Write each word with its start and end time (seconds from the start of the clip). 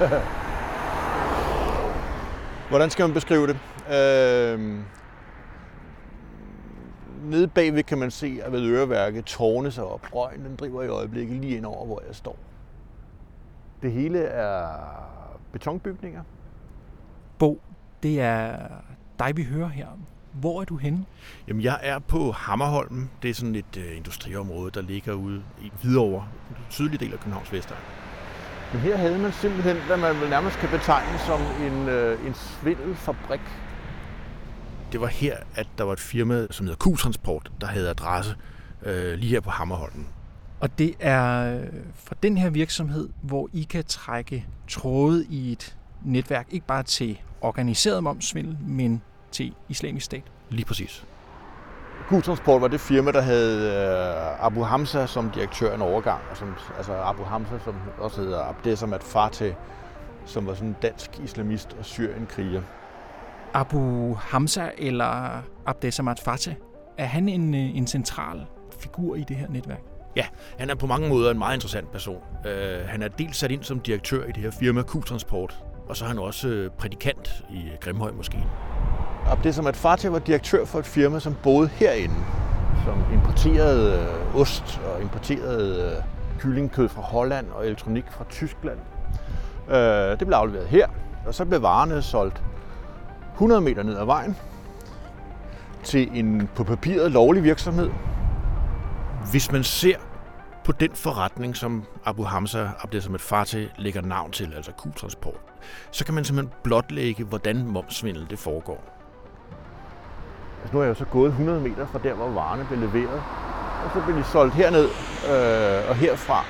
Hvordan 2.70 2.90
skal 2.90 3.04
man 3.04 3.14
beskrive 3.14 3.46
det? 3.46 3.58
Øh, 3.94 4.78
nede 7.22 7.48
bagved 7.48 7.82
kan 7.82 7.98
man 7.98 8.10
se, 8.10 8.40
at 8.42 8.52
ved 8.52 8.66
øreværket 8.66 9.24
tårne 9.24 9.70
sig 9.70 9.84
op. 9.84 10.14
Røgen 10.14 10.44
den 10.44 10.56
driver 10.56 10.82
i 10.82 10.88
øjeblikket 10.88 11.36
lige 11.36 11.56
ind 11.56 11.66
over, 11.66 11.86
hvor 11.86 12.02
jeg 12.06 12.14
står. 12.14 12.36
Det 13.82 13.92
hele 13.92 14.18
er 14.18 14.68
betonbygninger. 15.52 16.22
Bo, 17.38 17.60
det 18.02 18.20
er 18.20 18.56
dig, 19.18 19.36
vi 19.36 19.44
hører 19.44 19.68
her. 19.68 19.86
Hvor 20.32 20.60
er 20.60 20.64
du 20.64 20.76
henne? 20.76 21.04
Jamen, 21.48 21.62
jeg 21.62 21.80
er 21.82 21.98
på 21.98 22.32
Hammerholm. 22.32 23.08
Det 23.22 23.30
er 23.30 23.34
sådan 23.34 23.54
et 23.54 23.76
uh, 23.76 23.96
industriområde, 23.96 24.70
der 24.70 24.82
ligger 24.82 25.12
ude 25.12 25.42
i 25.62 25.72
Hvidovre, 25.82 26.28
en 26.50 26.56
sydlig 26.68 27.00
del 27.00 27.12
af 27.12 27.18
Københavns 27.18 27.52
Vestegn. 27.52 27.80
Men 28.72 28.80
her 28.80 28.96
havde 28.96 29.18
man 29.18 29.32
simpelthen, 29.32 29.76
hvad 29.86 29.96
man 29.96 30.20
vel 30.20 30.30
nærmest 30.30 30.56
kan 30.58 30.68
betegne 30.68 31.18
som 31.18 31.40
en, 31.40 31.88
øh, 31.88 32.26
en 32.26 32.34
svindelfabrik. 32.34 33.40
Det 34.92 35.00
var 35.00 35.06
her, 35.06 35.36
at 35.54 35.66
der 35.78 35.84
var 35.84 35.92
et 35.92 36.00
firma, 36.00 36.46
som 36.50 36.66
hedder 36.66 36.88
Q-Transport, 36.88 37.50
der 37.60 37.66
havde 37.66 37.90
adresse 37.90 38.34
øh, 38.82 39.14
lige 39.14 39.30
her 39.30 39.40
på 39.40 39.50
Hammerholm. 39.50 40.06
Og 40.60 40.78
det 40.78 40.94
er 41.00 41.58
fra 41.94 42.14
den 42.22 42.36
her 42.36 42.50
virksomhed, 42.50 43.08
hvor 43.22 43.48
I 43.52 43.62
kan 43.62 43.84
trække 43.84 44.46
tråde 44.68 45.26
i 45.30 45.52
et 45.52 45.76
netværk, 46.04 46.46
ikke 46.50 46.66
bare 46.66 46.82
til 46.82 47.20
organiseret 47.40 48.02
momsvindel, 48.02 48.58
men 48.66 49.02
til 49.32 49.54
islamisk 49.68 50.06
stat. 50.06 50.22
Lige 50.50 50.64
præcis. 50.64 51.04
Q-Transport 52.10 52.60
var 52.60 52.68
det 52.68 52.80
firma, 52.80 53.12
der 53.12 53.20
havde 53.20 53.72
øh, 53.72 54.46
Abu 54.46 54.62
Hamza 54.62 55.06
som 55.06 55.30
direktør 55.30 55.74
en 55.74 55.82
overgang. 55.82 56.20
Og 56.30 56.36
som, 56.36 56.54
altså 56.76 56.92
Abu 56.92 57.22
Hamza, 57.22 57.58
som 57.64 57.74
også 57.98 58.20
hedder 58.20 58.40
Abdesamat 58.40 59.02
Fateh, 59.02 59.54
som 60.26 60.46
var 60.46 60.54
sådan 60.54 60.68
en 60.68 60.76
dansk 60.82 61.10
islamist 61.24 61.76
og 61.78 61.84
Syrien-kriger. 61.84 62.62
Abu 63.54 64.14
Hamza 64.14 64.70
eller 64.78 65.42
Abdesamat 65.66 66.20
Fateh, 66.20 66.54
er 66.98 67.06
han 67.06 67.28
en, 67.28 67.54
øh, 67.54 67.76
en 67.76 67.86
central 67.86 68.46
figur 68.80 69.14
i 69.14 69.24
det 69.28 69.36
her 69.36 69.48
netværk? 69.48 69.82
Ja, 70.16 70.26
han 70.58 70.70
er 70.70 70.74
på 70.74 70.86
mange 70.86 71.08
måder 71.08 71.30
en 71.30 71.38
meget 71.38 71.54
interessant 71.54 71.92
person. 71.92 72.22
Uh, 72.44 72.88
han 72.88 73.02
er 73.02 73.08
dels 73.08 73.36
sat 73.36 73.50
ind 73.50 73.62
som 73.62 73.80
direktør 73.80 74.24
i 74.24 74.32
det 74.32 74.42
her 74.42 74.50
firma 74.50 74.82
Q-Transport, 74.82 75.54
og 75.88 75.96
så 75.96 76.04
er 76.04 76.08
han 76.08 76.18
også 76.18 76.68
prædikant 76.78 77.44
i 77.50 77.70
Grimhøj 77.80 78.10
måske. 78.12 78.38
Og 79.30 79.38
Det 79.44 79.54
som 79.54 79.66
at 79.66 79.76
Fatih 79.76 80.12
var 80.12 80.18
direktør 80.18 80.64
for 80.64 80.78
et 80.78 80.86
firma, 80.86 81.20
som 81.20 81.36
boede 81.42 81.68
herinde, 81.68 82.14
som 82.84 83.12
importerede 83.12 84.08
øh, 84.34 84.40
ost 84.40 84.80
og 84.94 85.02
importerede 85.02 85.96
øh, 85.96 86.02
kyllingkød 86.40 86.88
fra 86.88 87.02
Holland 87.02 87.46
og 87.50 87.66
elektronik 87.66 88.04
fra 88.10 88.24
Tyskland. 88.30 88.78
Øh, 89.68 90.18
det 90.18 90.26
blev 90.26 90.32
afleveret 90.32 90.66
her, 90.66 90.88
og 91.26 91.34
så 91.34 91.44
blev 91.44 91.62
varerne 91.62 92.02
solgt 92.02 92.42
100 93.32 93.60
meter 93.60 93.82
ned 93.82 93.96
ad 93.96 94.04
vejen 94.04 94.36
til 95.82 96.08
en 96.14 96.48
på 96.54 96.64
papiret 96.64 97.10
lovlig 97.12 97.44
virksomhed. 97.44 97.90
Hvis 99.30 99.52
man 99.52 99.64
ser 99.64 99.96
på 100.64 100.72
den 100.72 100.90
forretning, 100.94 101.56
som 101.56 101.84
Abu 102.04 102.22
Hamza 102.22 102.68
Abdesamet 102.82 103.20
Fateh 103.20 103.66
lægger 103.78 104.00
navn 104.00 104.30
til, 104.30 104.52
altså 104.56 104.72
Q-transport, 104.72 105.40
så 105.90 106.04
kan 106.04 106.14
man 106.14 106.24
simpelthen 106.24 106.54
blotlægge, 106.62 107.24
hvordan 107.24 107.66
momsvindel 107.66 108.26
det 108.30 108.38
foregår. 108.38 108.99
Altså 110.60 110.74
nu 110.74 110.78
er 110.78 110.84
jeg 110.84 110.88
jo 110.88 110.94
så 110.94 111.04
gået 111.04 111.28
100 111.28 111.60
meter 111.60 111.86
fra 111.86 111.98
der, 112.02 112.14
hvor 112.14 112.28
varerne 112.28 112.64
blev 112.68 112.78
leveret. 112.80 113.22
Og 113.84 113.90
så 113.94 114.02
blev 114.04 114.16
de 114.16 114.24
solgt 114.24 114.54
herned, 114.54 114.84
øh, 115.30 115.90
og 115.90 115.96
herfra 115.96 116.44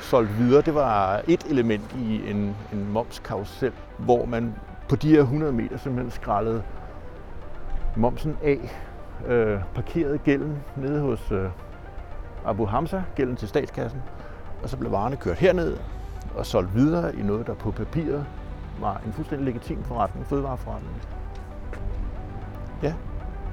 solgt 0.00 0.38
videre. 0.38 0.62
Det 0.62 0.74
var 0.74 1.22
et 1.28 1.44
element 1.50 1.96
i 1.98 2.30
en, 2.30 2.56
en 2.72 2.92
momskarusel, 2.92 3.72
hvor 3.98 4.24
man 4.24 4.54
på 4.88 4.96
de 4.96 5.10
her 5.10 5.20
100 5.20 5.52
meter 5.52 5.76
simpelthen 5.76 6.10
skrællede 6.10 6.62
momsen 7.96 8.36
af, 8.42 8.82
øh, 9.26 9.60
parkerede 9.74 10.18
gælden 10.18 10.58
nede 10.76 11.00
hos 11.00 11.32
øh, 11.32 11.44
Abu 12.46 12.66
Hamza, 12.66 13.02
gælden 13.14 13.36
til 13.36 13.48
statskassen, 13.48 14.02
og 14.62 14.68
så 14.68 14.76
blev 14.76 14.92
varerne 14.92 15.16
kørt 15.16 15.38
herned 15.38 15.76
og 16.36 16.46
solgt 16.46 16.74
videre 16.74 17.16
i 17.16 17.22
noget, 17.22 17.46
der 17.46 17.54
på 17.54 17.70
papiret 17.70 18.26
var 18.80 19.00
en 19.06 19.12
fuldstændig 19.12 19.46
legitim 19.46 19.84
forretning, 19.84 20.26
fødevareforretning. 20.26 21.02
Ja, 22.82 22.94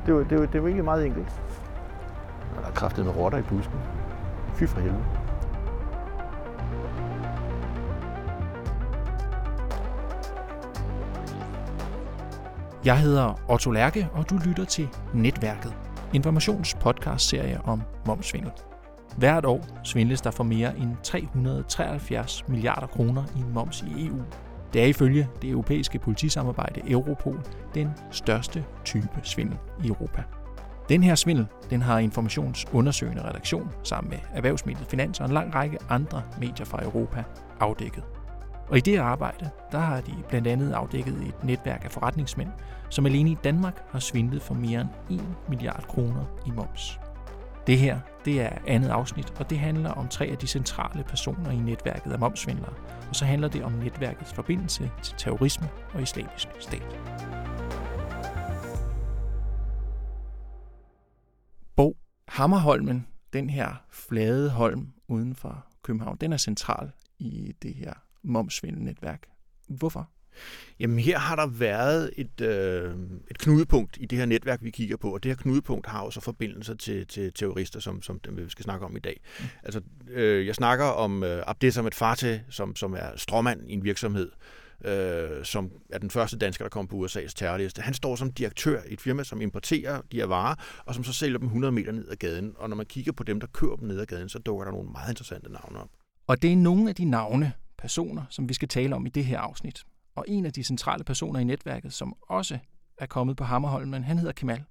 det 0.06 0.16
var, 0.16 0.24
det 0.24 0.40
var, 0.40 0.46
det 0.46 0.62
var 0.62 0.68
egentlig 0.68 0.86
meget 0.86 1.06
enkelt. 1.06 1.42
Og 2.56 2.62
der 2.62 2.68
er 2.68 2.74
kraftet 2.74 3.06
med 3.06 3.16
rotter 3.16 3.38
i 3.38 3.42
busken. 3.42 3.80
Fy 4.54 4.64
for 4.64 4.80
helvede. 4.80 5.04
Jeg 12.86 13.00
hedder 13.00 13.34
Otto 13.50 13.72
Lærke, 13.72 14.10
og 14.14 14.30
du 14.30 14.38
lytter 14.46 14.66
til 14.66 14.90
Netværket, 15.14 15.78
informationspodcast-serie 16.14 17.62
om 17.64 17.82
momsvindel. 18.06 18.52
Hvert 19.18 19.46
år 19.46 19.66
svindles 19.84 20.22
der 20.22 20.32
for 20.32 20.44
mere 20.44 20.78
end 20.78 20.96
373 21.04 22.48
milliarder 22.48 22.88
kroner 22.88 23.24
i 23.36 23.44
moms 23.54 23.82
i 23.82 24.08
EU. 24.08 24.22
Det 24.76 24.84
er 24.84 24.88
ifølge 24.88 25.28
det 25.42 25.50
europæiske 25.50 26.00
politisamarbejde 26.00 26.92
Europol 26.92 27.40
den 27.76 27.90
største 28.12 28.66
type 28.86 29.20
svindel 29.24 29.58
i 29.84 29.88
Europa. 29.88 30.24
Den 30.90 31.04
her 31.04 31.16
svindel 31.16 31.48
den 31.70 31.82
har 31.82 32.00
informationsundersøgende 32.00 33.24
redaktion 33.24 33.72
sammen 33.84 34.10
med 34.10 34.18
Erhvervsmediet 34.34 34.88
Finans 34.88 35.20
og 35.20 35.26
en 35.26 35.32
lang 35.32 35.56
række 35.56 35.78
andre 35.90 36.24
medier 36.40 36.66
fra 36.66 36.84
Europa 36.84 37.24
afdækket. 37.60 38.04
Og 38.70 38.78
i 38.78 38.82
det 38.82 38.98
arbejde, 38.98 39.50
der 39.72 39.80
har 39.80 40.02
de 40.02 40.14
blandt 40.30 40.48
andet 40.48 40.72
afdækket 40.72 41.14
et 41.14 41.44
netværk 41.44 41.86
af 41.86 41.92
forretningsmænd, 41.92 42.50
som 42.90 43.06
alene 43.06 43.32
i 43.32 43.38
Danmark 43.44 43.82
har 43.90 44.00
svindlet 44.00 44.42
for 44.42 44.54
mere 44.54 44.88
end 45.10 45.22
1 45.22 45.26
milliard 45.50 45.84
kroner 45.88 46.26
i 46.48 46.52
moms. 46.52 47.00
Det 47.68 47.78
her, 47.78 48.00
det 48.26 48.42
er 48.42 48.58
andet 48.68 48.90
afsnit, 48.90 49.40
og 49.40 49.50
det 49.50 49.60
handler 49.60 49.90
om 49.90 50.08
tre 50.08 50.26
af 50.26 50.38
de 50.38 50.48
centrale 50.48 51.04
personer 51.04 51.52
i 51.52 51.56
netværket 51.56 52.12
af 52.12 52.20
momsvindlere, 52.20 52.74
og 53.10 53.16
så 53.16 53.26
handler 53.26 53.48
det 53.48 53.64
om 53.64 53.72
netværkets 53.72 54.34
forbindelse 54.34 54.92
til 55.04 55.16
terrorisme 55.18 55.70
og 55.94 56.02
islamisk 56.02 56.48
stat. 56.60 57.00
Bo 61.76 61.98
Hammerholmen, 62.28 63.08
den 63.34 63.50
her 63.50 63.86
flade 63.92 64.50
holm 64.50 64.94
uden 65.08 65.36
for 65.36 65.66
København, 65.84 66.18
den 66.22 66.34
er 66.34 66.38
central 66.38 66.92
i 67.20 67.54
det 67.62 67.76
her 67.76 67.94
momsvindelnetværk. 68.24 69.28
Hvorfor? 69.68 70.10
Jamen 70.80 71.00
her 71.00 71.20
har 71.20 71.36
der 71.36 71.48
været 71.48 72.12
et, 72.18 72.42
øh, 72.42 72.96
et 73.32 73.38
knudepunkt 73.38 73.98
i 74.02 74.06
det 74.06 74.18
her 74.18 74.26
netværk, 74.26 74.60
vi 74.64 74.70
kigger 74.70 74.98
på, 74.98 75.14
og 75.14 75.24
det 75.24 75.32
her 75.32 75.36
knudepunkt 75.36 75.88
har 75.88 76.02
også 76.02 76.22
forbindelser 76.22 76.76
til, 76.76 77.08
til 77.08 77.34
terrorister, 77.34 77.80
som, 77.80 78.02
som 78.02 78.20
dem, 78.20 78.38
vi 78.38 78.50
skal 78.50 78.64
snakke 78.64 78.86
om 78.86 78.96
i 78.96 79.00
dag. 79.00 79.22
Mm. 79.40 79.46
Altså, 79.64 79.82
øh, 80.10 80.48
jeg 80.48 80.56
snakker 80.56 80.86
om 80.86 81.24
øh, 81.24 81.44
Abdesamet 81.48 81.96
Fateh, 81.96 82.40
som, 82.50 82.76
som 82.76 82.94
er 82.94 83.10
stråmand 83.16 83.62
i 83.68 83.74
en 83.74 83.84
virksomhed, 83.84 84.32
øh, 84.86 85.46
som 85.46 85.72
er 85.90 85.98
den 86.00 86.10
første 86.10 86.38
dansker, 86.38 86.66
der 86.66 86.70
kom 86.70 86.88
på 86.88 87.06
USA's 87.06 87.34
terrorliste. 87.36 87.82
Han 87.82 87.94
står 87.94 88.16
som 88.16 88.32
direktør 88.32 88.82
i 88.90 88.94
et 88.94 89.02
firma, 89.02 89.24
som 89.24 89.42
importerer 89.42 90.02
de 90.12 90.18
her 90.18 90.26
varer, 90.26 90.56
og 90.86 90.96
som 90.96 91.04
så 91.04 91.14
sælger 91.14 91.38
dem 91.38 91.48
100 91.48 91.72
meter 91.72 91.92
ned 91.92 92.10
ad 92.10 92.16
gaden. 92.16 92.54
Og 92.58 92.70
når 92.70 92.76
man 92.76 92.86
kigger 92.86 93.12
på 93.12 93.24
dem, 93.24 93.40
der 93.40 93.48
kører 93.48 93.76
dem 93.76 93.88
ned 93.88 94.00
ad 94.00 94.06
gaden, 94.06 94.30
så 94.30 94.40
dukker 94.40 94.66
der 94.66 94.72
nogle 94.72 94.90
meget 94.92 95.10
interessante 95.10 95.52
navne 95.52 95.80
op. 95.80 95.90
Og 96.28 96.42
det 96.42 96.52
er 96.52 96.56
nogle 96.56 96.90
af 96.90 96.96
de 96.96 97.06
navne, 97.06 97.54
personer, 97.78 98.24
som 98.30 98.50
vi 98.50 98.54
skal 98.54 98.68
tale 98.68 98.96
om 98.96 99.06
i 99.06 99.10
det 99.10 99.26
her 99.26 99.40
afsnit. 99.40 99.84
Og 100.16 100.26
en 100.28 100.46
af 100.46 100.54
de 100.54 100.64
centrale 100.64 101.04
personer 101.04 101.40
i 101.40 101.44
netværket, 101.44 101.94
som 101.94 102.16
også 102.22 102.58
er 102.98 103.06
kommet 103.06 103.38
på 103.38 103.44
Hammerholmen, 103.44 104.04
han 104.04 104.18
hedder 104.18 104.34
Kemal. 104.34 104.64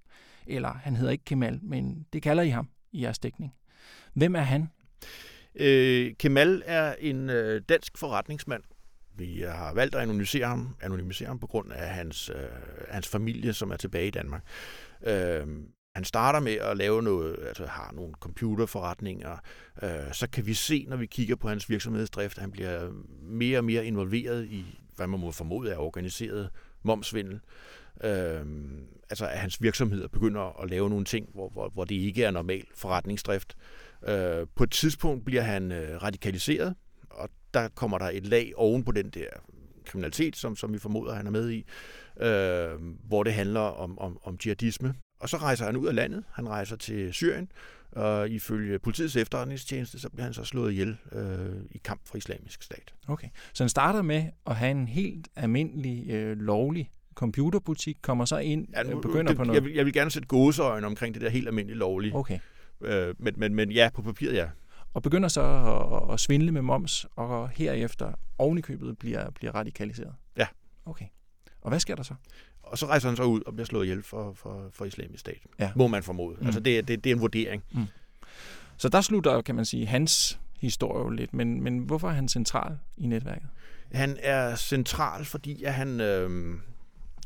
Eller 0.47 0.73
han 0.73 0.97
hedder 0.97 1.13
ikke 1.13 1.25
Kemal, 1.25 1.61
men 1.63 2.07
det 2.13 2.23
kalder 2.23 2.43
I 2.43 2.49
ham 2.49 2.69
i 2.93 3.03
jeres 3.03 3.19
dækning. 3.19 3.55
Hvem 4.15 4.35
er 4.37 4.41
han? 4.41 4.69
Øh, 5.55 6.15
Kemal 6.19 6.63
er 6.67 6.95
en 6.99 7.31
øh, 7.31 7.63
dansk 7.69 7.99
forretningsmand. 7.99 8.63
Vi 9.17 9.45
øh, 9.45 9.51
har 9.51 9.75
valgt 9.75 9.95
at 9.95 10.01
anonymisere 10.01 10.47
ham, 10.47 10.77
anonymisere 10.83 11.29
ham 11.29 11.39
på 11.39 11.47
grund 11.47 11.73
af 11.73 11.89
hans, 11.89 12.29
øh, 12.29 12.37
hans 12.91 13.09
familie, 13.09 13.53
som 13.53 13.71
er 13.71 13.77
tilbage 13.77 14.07
i 14.07 14.11
Danmark. 14.11 14.43
Øh, 15.07 15.47
han 15.95 16.05
starter 16.05 16.41
med 16.41 16.53
at 16.53 16.77
lave 16.77 17.03
noget, 17.03 17.37
altså 17.49 17.67
har 17.67 17.93
nogle 17.93 18.15
computerforretninger, 18.21 19.37
øh, 19.83 20.13
så 20.13 20.29
kan 20.31 20.47
vi 20.47 20.55
se, 20.55 20.87
når 20.89 20.97
vi 20.97 21.07
kigger 21.07 21.37
på 21.37 21.49
hans 21.49 21.71
virksomhedsdrift, 21.71 22.39
at 22.39 22.41
han 22.41 22.51
bliver 22.51 22.91
mere 23.23 23.59
og 23.59 23.65
mere 23.65 23.87
involveret 23.87 24.47
i, 24.47 24.81
hvad 24.97 25.07
man 25.07 25.21
må 25.21 25.31
formode 25.31 25.71
er 25.71 25.77
organiseret 25.77 26.51
momsvindel. 26.83 27.41
Øh, 28.05 28.47
altså 29.11 29.27
at 29.27 29.39
hans 29.39 29.63
virksomheder 29.63 30.09
begynder 30.09 30.63
at 30.63 30.71
lave 30.71 30.91
nogle 30.91 31.05
ting, 31.05 31.29
hvor, 31.35 31.49
hvor, 31.49 31.69
hvor 31.69 31.85
det 31.85 31.95
ikke 31.95 32.25
er 32.25 32.31
normal 32.31 32.65
forretningsdrift. 32.75 33.57
Øh, 34.09 34.47
på 34.55 34.65
et 34.65 34.71
tidspunkt 34.71 35.25
bliver 35.25 35.43
han 35.43 35.73
øh, 35.73 36.03
radikaliseret, 36.03 36.75
og 37.11 37.29
der 37.55 37.69
kommer 37.69 37.99
der 37.99 38.11
et 38.13 38.27
lag 38.27 38.53
oven 38.57 38.85
på 38.85 38.93
den 38.93 39.11
der 39.11 39.27
kriminalitet, 39.85 40.37
som, 40.37 40.57
som 40.57 40.73
vi 40.73 40.79
formoder, 40.79 41.15
han 41.15 41.27
er 41.27 41.31
med 41.31 41.51
i, 41.51 41.65
øh, 42.21 42.97
hvor 43.09 43.23
det 43.23 43.33
handler 43.33 43.61
om, 43.61 43.99
om, 43.99 44.19
om 44.23 44.39
jihadisme. 44.45 44.95
Og 45.21 45.29
så 45.29 45.37
rejser 45.37 45.65
han 45.65 45.77
ud 45.77 45.87
af 45.87 45.95
landet. 45.95 46.25
Han 46.33 46.49
rejser 46.49 46.77
til 46.77 47.15
Syrien, 47.15 47.49
og 47.97 48.31
ifølge 48.31 48.79
politiets 48.79 49.17
efterretningstjeneste, 49.17 49.99
så 49.99 50.09
bliver 50.09 50.25
han 50.25 50.35
så 50.35 50.45
slået 50.45 50.73
ihjel 50.73 50.97
øh, 51.13 51.49
i 51.71 51.79
kamp 51.85 52.01
for 52.05 52.17
islamisk 52.17 52.63
stat. 52.63 52.95
Okay, 53.09 53.29
så 53.53 53.65
han 53.65 53.69
starter 53.69 54.03
med 54.03 54.25
at 54.47 54.57
have 54.57 54.71
en 54.71 54.89
helt 54.89 55.29
almindelig, 55.37 56.11
øh, 56.11 56.39
lovlig 56.39 56.91
computerbutik, 57.15 57.97
kommer 58.03 58.25
så 58.25 58.39
ind 58.39 58.69
Ja, 58.77 58.83
nu, 58.83 58.97
og 58.97 59.03
begynder 59.03 59.29
det, 59.29 59.37
på 59.37 59.45
noget. 59.45 59.55
Jeg 59.55 59.65
vil, 59.65 59.73
jeg 59.73 59.85
vil 59.85 59.93
gerne 59.93 60.11
sætte 60.11 60.29
gåseøjne 60.29 60.87
omkring 60.87 61.15
det 61.15 61.23
der 61.23 61.29
helt 61.29 61.49
almindelige 61.49 61.79
lovlige. 61.79 62.15
Okay, 62.15 62.39
Øh, 62.81 63.15
men, 63.19 63.35
men, 63.37 63.55
men 63.55 63.73
ja, 63.73 63.91
på 63.95 64.03
papiret 64.03 64.35
ja. 64.35 64.49
og 64.95 65.03
begynder 65.03 65.29
så 65.29 65.43
at, 65.43 66.15
at 66.15 66.21
svindle 66.21 66.53
med 66.53 66.63
moms, 66.63 67.07
og 67.17 67.49
herefter 67.49 68.13
ovenikøbet 68.39 68.99
bliver, 68.99 69.31
bliver 69.31 69.55
radikaliseret. 69.55 70.15
Ja. 70.37 70.47
Okay. 70.85 71.07
Og 71.61 71.69
hvad 71.69 71.81
sker 71.81 71.95
der 71.95 72.03
så? 72.03 72.15
Og 72.75 72.79
så 72.79 72.87
rejser 72.87 73.09
han 73.09 73.17
så 73.17 73.23
ud 73.23 73.41
og 73.47 73.53
bliver 73.53 73.67
slået 73.67 73.85
ihjel 73.85 74.03
for, 74.03 74.33
for, 74.33 74.71
for 74.73 74.85
islamisk 74.85 75.21
stat. 75.21 75.39
Ja. 75.59 75.71
Må 75.77 75.87
man 75.87 76.03
formode. 76.03 76.37
Mm. 76.41 76.47
Altså 76.47 76.61
det, 76.61 76.89
det, 76.89 77.05
det 77.05 77.11
er 77.11 77.15
en 77.15 77.21
vurdering. 77.21 77.65
Så 78.77 78.89
der 78.89 79.01
slutter, 79.01 79.43
kan 79.43 79.55
man 79.55 79.65
sige, 79.65 79.87
hans 79.87 80.39
historie 80.61 81.05
jo 81.05 81.11
lidt, 81.11 81.35
men, 81.35 81.63
men 81.63 81.79
hvorfor 81.79 82.09
er 82.09 82.13
han 82.13 82.29
central 82.29 82.79
i 82.97 83.07
netværket? 83.07 83.49
Han 83.93 84.19
er 84.23 84.57
central, 84.57 85.25
fordi 85.25 85.65
at 85.65 85.75
han... 85.75 86.01
Øh, 86.01 86.55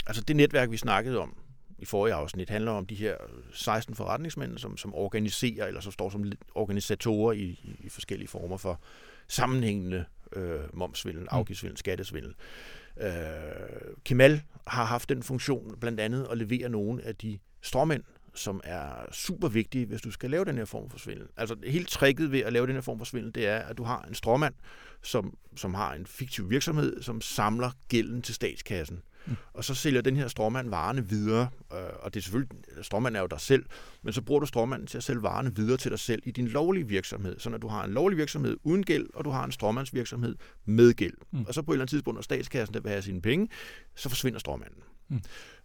altså 0.07 0.23
det 0.23 0.37
netværk, 0.37 0.71
vi 0.71 0.77
snakkede 0.77 1.19
om 1.19 1.37
i 1.79 1.85
forrige 1.85 2.15
afsnit, 2.15 2.51
handler 2.51 2.73
om 2.73 2.87
de 2.87 2.95
her 2.95 3.15
16 3.53 3.95
forretningsmænd, 3.95 4.59
som, 4.59 4.77
som 4.77 4.95
organiserer, 4.95 5.67
eller 5.67 5.81
som 5.81 5.93
står 5.93 6.11
som 6.11 6.33
organisatorer 6.55 7.33
i, 7.33 7.43
i, 7.43 7.77
i 7.81 7.89
forskellige 7.89 8.29
former 8.29 8.57
for 8.57 8.81
sammenhængende 9.29 10.05
øh, 10.33 10.61
momsvindel, 10.73 11.27
afgiftsvindel, 11.31 11.79
skattesvindel. 11.79 12.35
Øh, 13.01 13.13
Kemal 14.05 14.43
har 14.67 14.85
haft 14.85 15.09
den 15.09 15.23
funktion 15.23 15.75
blandt 15.81 16.01
andet 16.01 16.27
at 16.31 16.39
levere 16.39 16.69
nogle 16.69 17.05
af 17.05 17.17
de 17.17 17.39
stråmænd, 17.63 18.03
som 18.35 18.61
er 18.65 19.13
super 19.13 19.49
vigtige, 19.49 19.87
hvis 19.87 20.01
du 20.01 20.11
skal 20.11 20.31
lave 20.31 20.45
den 20.45 20.57
her 20.57 20.65
form 20.65 20.91
for 20.91 20.99
svindel. 20.99 21.27
Altså 21.37 21.57
helt 21.65 21.89
tricket 21.89 22.33
ved 22.33 22.41
at 22.41 22.53
lave 22.53 22.67
den 22.67 22.75
her 22.75 22.81
form 22.81 22.99
for 22.99 23.05
svindel, 23.05 23.35
det 23.35 23.47
er, 23.47 23.59
at 23.59 23.79
du 23.79 23.83
har 23.83 24.03
en 24.03 24.15
stråmand, 24.15 24.55
som, 25.03 25.37
som 25.57 25.75
har 25.75 25.95
en 25.95 26.07
fiktiv 26.07 26.51
virksomhed, 26.51 27.03
som 27.03 27.21
samler 27.21 27.71
gælden 27.89 28.23
til 28.23 28.35
statskassen. 28.35 29.03
Mm. 29.27 29.37
Og 29.53 29.65
så 29.65 29.75
sælger 29.75 30.01
den 30.01 30.17
her 30.17 30.29
stråmand 30.29 30.71
varerne 30.71 31.09
videre, 31.09 31.49
øh, 31.73 31.79
og 32.01 32.15
det 32.15 32.21
er 32.21 32.23
selvfølgelig, 32.23 32.59
stråmand 32.83 33.17
er 33.17 33.21
jo 33.21 33.27
dig 33.27 33.41
selv, 33.41 33.65
men 34.03 34.13
så 34.13 34.23
bruger 34.23 34.41
du 34.41 34.47
stråmanden 34.47 34.87
til 34.87 34.97
at 34.99 35.05
sælge 35.05 35.23
varerne 35.23 35.57
videre 35.57 35.77
til 35.77 35.91
dig 35.91 35.99
selv 35.99 36.23
i 36.25 36.31
din 36.31 36.49
lovlige 36.49 36.89
virksomhed, 36.89 37.39
så 37.39 37.51
når 37.51 37.59
du 37.59 37.69
har 37.69 37.85
en 37.85 37.91
lovlig 37.91 38.19
virksomhed 38.19 38.57
uden 38.63 38.83
gæld, 38.83 39.07
og 39.15 39.25
du 39.25 39.31
har 39.31 39.45
en 39.45 39.53
stråmandsvirksomhed 39.53 40.37
med 40.65 40.95
gæld. 40.95 41.15
Mm. 41.31 41.45
Og 41.49 41.55
så 41.55 41.63
på 41.63 41.73
et 41.73 41.75
eller 41.75 41.83
andet 41.83 41.91
tidspunkt, 41.91 42.17
når 42.17 42.23
statskassen 42.23 42.75
der 42.75 42.81
vil 42.81 42.91
have 42.91 43.03
sine 43.03 43.23
penge, 43.23 43.49
så 43.95 44.09
forsvinder 44.09 44.39
stråmanden. 44.39 44.83
Mm. 45.09 45.21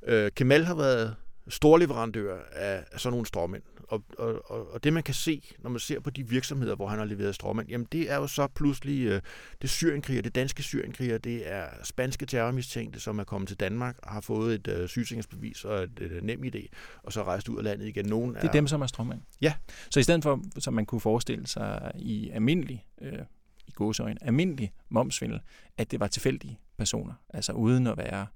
Øh, 0.07 0.31
Kemal 0.35 0.65
har 0.65 0.75
været 0.75 1.15
storleverandør 1.48 2.40
af, 2.51 2.84
sådan 2.98 3.13
nogle 3.13 3.25
stråmænd. 3.25 3.63
Og, 3.88 4.04
og, 4.18 4.51
og, 4.51 4.74
og 4.74 4.84
det 4.84 4.94
man 4.94 5.04
kan 5.04 5.13
se, 5.13 5.54
når 5.60 5.69
man 5.69 5.80
ser 5.80 6.00
på 6.00 6.10
de 6.10 6.28
virksomheder, 6.28 6.75
hvor 6.75 6.88
han 6.88 7.00
har 7.00 7.06
leveret 7.06 7.36
stråmænd, 7.36 7.69
jamen 7.69 7.88
det 7.92 8.12
er 8.12 8.16
jo 8.16 8.28
så 8.28 8.48
pludselig 8.48 9.06
øh, 9.06 9.22
det 9.62 9.69
syrienkriger, 9.69 10.22
det 10.22 10.36
danske 10.36 10.63
syrienkriger, 10.63 11.18
det 11.18 11.51
er 11.51 11.66
spanske 11.84 12.25
terrormistænkte, 12.25 13.00
som 13.00 13.19
er 13.19 13.24
kommet 13.24 13.48
til 13.48 13.57
Danmark 13.60 13.95
og 14.04 14.12
har 14.12 14.22
fået 14.22 14.56
et 14.56 14.68
øh, 14.68 14.90
sygesikringsbevis 14.90 15.66
og 15.66 15.84
et, 15.84 16.00
et 16.00 16.24
nem 16.24 16.44
idé, 16.44 16.68
og 17.04 17.13
så 17.13 17.19
er 17.19 17.24
rejst 17.24 17.50
ud 17.50 17.57
af 17.57 17.63
landet 17.63 17.88
igen. 17.88 18.06
Nogen 18.06 18.36
Det 18.36 18.44
er 18.44 18.51
dem, 18.51 18.68
som 18.68 18.81
er 18.81 18.88
strømmand. 18.88 19.22
Ja. 19.42 19.54
Så 19.90 20.00
i 20.00 20.04
stedet 20.04 20.24
for, 20.24 20.42
som 20.60 20.74
man 20.74 20.86
kunne 20.86 21.01
forestille 21.01 21.48
sig 21.48 21.92
i 21.95 22.30
almindelig, 22.30 22.86
øh, 23.01 23.19
i 23.68 23.72
gåseøjne, 23.72 24.24
almindelig 24.24 24.74
momsvindel, 24.90 25.40
at 25.78 25.92
det 25.92 26.00
var 26.00 26.07
tilfældige 26.07 26.60
personer, 26.78 27.13
altså 27.30 27.51
uden 27.54 27.88
at 27.88 27.98
være 27.98 28.28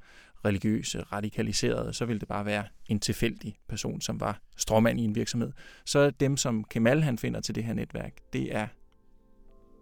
religiøse, 0.46 1.02
radikaliserede, 1.02 1.94
så 1.94 2.06
ville 2.06 2.20
det 2.20 2.28
bare 2.28 2.46
være 2.46 2.64
en 2.86 3.00
tilfældig 3.00 3.58
person, 3.70 4.02
som 4.02 4.20
var 4.20 4.42
stråmand 4.58 5.00
i 5.00 5.04
en 5.04 5.16
virksomhed. 5.16 5.52
Så 5.86 6.10
dem, 6.10 6.38
som 6.38 6.64
Kemal 6.64 7.02
han 7.02 7.18
finder 7.18 7.40
til 7.40 7.56
det 7.56 7.64
her 7.64 7.74
netværk, 7.74 8.14
det 8.34 8.56
er 8.56 8.68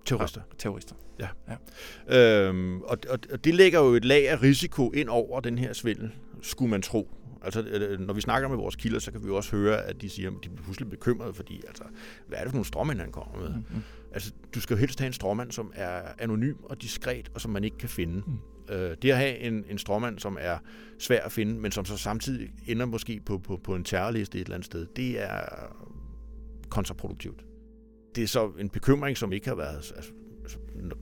terrorister. 0.05 0.41
terrorister. 0.57 0.95
Øhm, 2.07 2.81
og, 2.81 2.97
og, 3.09 3.19
og 3.31 3.43
det 3.43 3.55
lægger 3.55 3.79
jo 3.79 3.87
et 3.87 4.05
lag 4.05 4.29
af 4.29 4.41
risiko 4.41 4.91
ind 4.91 5.09
over 5.09 5.39
den 5.39 5.57
her 5.57 5.73
svindel, 5.73 6.11
skulle 6.41 6.71
man 6.71 6.81
tro. 6.81 7.09
Altså, 7.41 7.61
øh, 7.61 7.99
når 7.99 8.13
vi 8.13 8.21
snakker 8.21 8.49
med 8.49 8.57
vores 8.57 8.75
kilder, 8.75 8.99
så 8.99 9.11
kan 9.11 9.23
vi 9.23 9.27
jo 9.27 9.35
også 9.35 9.51
høre, 9.51 9.81
at 9.81 10.01
de 10.01 10.09
siger, 10.09 10.29
at 10.29 10.35
de 10.43 10.49
bliver 10.49 10.63
pludselig 10.63 10.89
bekymrede, 10.89 11.33
fordi, 11.33 11.61
altså, 11.67 11.83
hvad 12.27 12.37
er 12.37 12.41
det 12.41 12.49
for 12.49 12.55
nogle 12.55 12.65
stråmænd, 12.65 12.99
han 12.99 13.11
kommer 13.11 13.39
med? 13.39 13.49
Mm-hmm. 13.49 13.81
Altså, 14.13 14.31
du 14.55 14.61
skal 14.61 14.73
jo 14.73 14.79
helst 14.79 14.99
have 14.99 15.07
en 15.07 15.13
stråmand, 15.13 15.51
som 15.51 15.71
er 15.75 16.01
anonym 16.19 16.55
og 16.63 16.81
diskret, 16.81 17.31
og 17.33 17.41
som 17.41 17.51
man 17.51 17.63
ikke 17.63 17.77
kan 17.77 17.89
finde. 17.89 18.23
Mm. 18.27 18.37
Øh, 18.69 18.95
det 19.01 19.11
at 19.11 19.17
have 19.17 19.37
en, 19.37 19.65
en 19.69 19.77
stråmand, 19.77 20.19
som 20.19 20.37
er 20.41 20.57
svær 20.99 21.21
at 21.21 21.31
finde, 21.31 21.59
men 21.59 21.71
som 21.71 21.85
så 21.85 21.97
samtidig 21.97 22.49
ender 22.67 22.85
måske 22.85 23.21
på, 23.25 23.37
på, 23.37 23.57
på 23.63 23.75
en 23.75 23.83
terrorliste 23.83 24.37
et 24.37 24.41
eller 24.41 24.55
andet 24.55 24.65
sted, 24.65 24.87
det 24.95 25.21
er 25.21 25.39
kontraproduktivt. 26.69 27.45
Det 28.15 28.23
er 28.23 28.27
så 28.27 28.51
en 28.59 28.69
bekymring, 28.69 29.17
som 29.17 29.33
ikke 29.33 29.47
har 29.47 29.55
været, 29.55 29.75
altså, 29.75 29.93
altså 29.93 30.11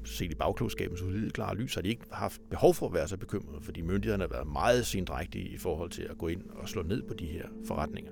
set 0.05 0.31
i 0.31 0.35
bagklogskabens 0.35 1.01
udvidet 1.01 1.33
klare 1.33 1.55
lys, 1.55 1.75
har 1.75 1.81
de 1.81 1.89
ikke 1.89 2.05
haft 2.11 2.41
behov 2.49 2.73
for 2.73 2.87
at 2.87 2.93
være 2.93 3.07
så 3.07 3.17
bekymrede, 3.17 3.61
fordi 3.61 3.81
myndighederne 3.81 4.23
har 4.23 4.29
været 4.29 4.47
meget 4.47 4.85
sindrægtige 4.85 5.49
i 5.49 5.57
forhold 5.57 5.89
til 5.89 6.01
at 6.09 6.17
gå 6.17 6.27
ind 6.27 6.41
og 6.49 6.69
slå 6.69 6.83
ned 6.83 7.03
på 7.07 7.13
de 7.13 7.25
her 7.25 7.45
forretninger. 7.67 8.11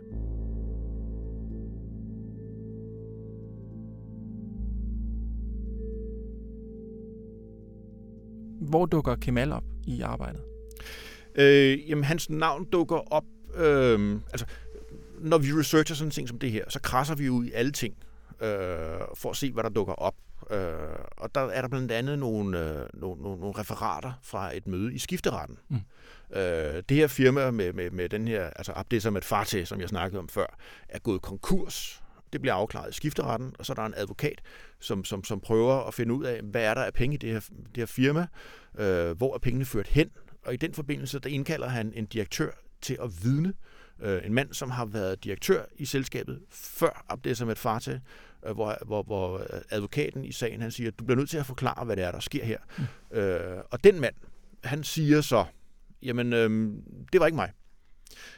Hvor 8.71 8.85
dukker 8.85 9.15
Kemal 9.15 9.51
op 9.51 9.63
i 9.87 10.01
arbejdet? 10.01 10.41
Øh, 11.35 11.89
jamen, 11.89 12.03
hans 12.03 12.29
navn 12.29 12.65
dukker 12.65 13.13
op... 13.13 13.23
Øh, 13.55 14.19
altså, 14.31 14.45
når 15.19 15.37
vi 15.37 15.47
researcher 15.47 15.95
sådan 15.95 16.07
en 16.07 16.11
ting 16.11 16.27
som 16.27 16.39
det 16.39 16.51
her, 16.51 16.65
så 16.69 16.79
krasser 16.81 17.15
vi 17.15 17.29
ud 17.29 17.45
i 17.45 17.51
alle 17.51 17.71
ting, 17.71 17.95
øh, 18.41 18.49
for 19.15 19.29
at 19.29 19.35
se, 19.35 19.51
hvad 19.51 19.63
der 19.63 19.69
dukker 19.69 19.93
op. 19.93 20.15
Øh, 20.51 20.59
og 21.17 21.35
der 21.35 21.41
er 21.41 21.61
der 21.61 21.67
blandt 21.67 21.91
andet 21.91 22.19
nogle, 22.19 22.59
øh, 22.59 22.85
nogle, 22.93 23.21
nogle, 23.21 23.39
nogle 23.39 23.59
referater 23.59 24.11
fra 24.23 24.55
et 24.57 24.67
møde 24.67 24.93
i 24.93 24.97
skifteretten. 24.97 25.57
Mm. 25.69 25.77
Øh, 26.35 26.83
det 26.89 26.97
her 26.97 27.07
firma 27.07 27.51
med, 27.51 27.73
med, 27.73 27.91
med 27.91 28.09
den 28.09 28.27
her, 28.27 28.49
altså 28.55 28.73
Abdesamet 28.75 29.25
Fateh, 29.25 29.65
som 29.65 29.81
jeg 29.81 29.89
snakkede 29.89 30.19
om 30.19 30.29
før, 30.29 30.57
er 30.89 30.99
gået 30.99 31.21
konkurs. 31.21 32.00
Det 32.33 32.41
bliver 32.41 32.53
afklaret 32.53 32.89
i 32.89 32.93
skifteretten, 32.93 33.55
og 33.59 33.65
så 33.65 33.73
er 33.73 33.75
der 33.75 33.85
en 33.85 33.93
advokat, 33.97 34.41
som, 34.79 35.05
som, 35.05 35.23
som 35.23 35.39
prøver 35.39 35.87
at 35.87 35.93
finde 35.93 36.13
ud 36.13 36.25
af, 36.25 36.41
hvad 36.43 36.63
er 36.63 36.73
der 36.73 36.83
af 36.83 36.93
penge 36.93 37.13
i 37.13 37.17
det 37.17 37.31
her, 37.31 37.39
det 37.39 37.77
her 37.77 37.85
firma, 37.85 38.27
øh, 38.79 39.17
hvor 39.17 39.33
er 39.33 39.39
pengene 39.39 39.65
ført 39.65 39.87
hen, 39.87 40.09
og 40.45 40.53
i 40.53 40.57
den 40.57 40.73
forbindelse, 40.73 41.19
der 41.19 41.29
indkalder 41.29 41.67
han 41.67 41.93
en 41.95 42.05
direktør 42.05 42.51
til 42.81 42.97
at 43.03 43.23
vidne, 43.23 43.53
øh, 44.01 44.25
en 44.25 44.33
mand, 44.33 44.53
som 44.53 44.69
har 44.69 44.85
været 44.85 45.23
direktør 45.23 45.65
i 45.75 45.85
selskabet 45.85 46.39
før 46.49 47.05
Abdesamet 47.09 47.57
Fateh, 47.57 47.99
øh, 48.45 48.53
hvor, 48.53 48.77
hvor, 48.85 49.03
hvor 49.03 49.47
advokaten 49.69 50.25
i 50.25 50.31
sagen, 50.31 50.61
han 50.61 50.71
siger, 50.71 50.91
du 50.91 51.03
bliver 51.03 51.17
nødt 51.17 51.29
til 51.29 51.37
at 51.37 51.45
forklare, 51.45 51.85
hvad 51.85 51.95
det 51.95 52.03
er, 52.03 52.11
der 52.11 52.19
sker 52.19 52.45
her. 52.45 52.57
Mm. 52.77 53.17
Øh, 53.17 53.63
og 53.71 53.83
den 53.83 54.01
mand, 54.01 54.15
han 54.63 54.83
siger 54.83 55.21
så, 55.21 55.45
jamen, 56.01 56.33
øh, 56.33 56.73
det 57.13 57.19
var 57.19 57.25
ikke 57.25 57.35
mig. 57.35 57.51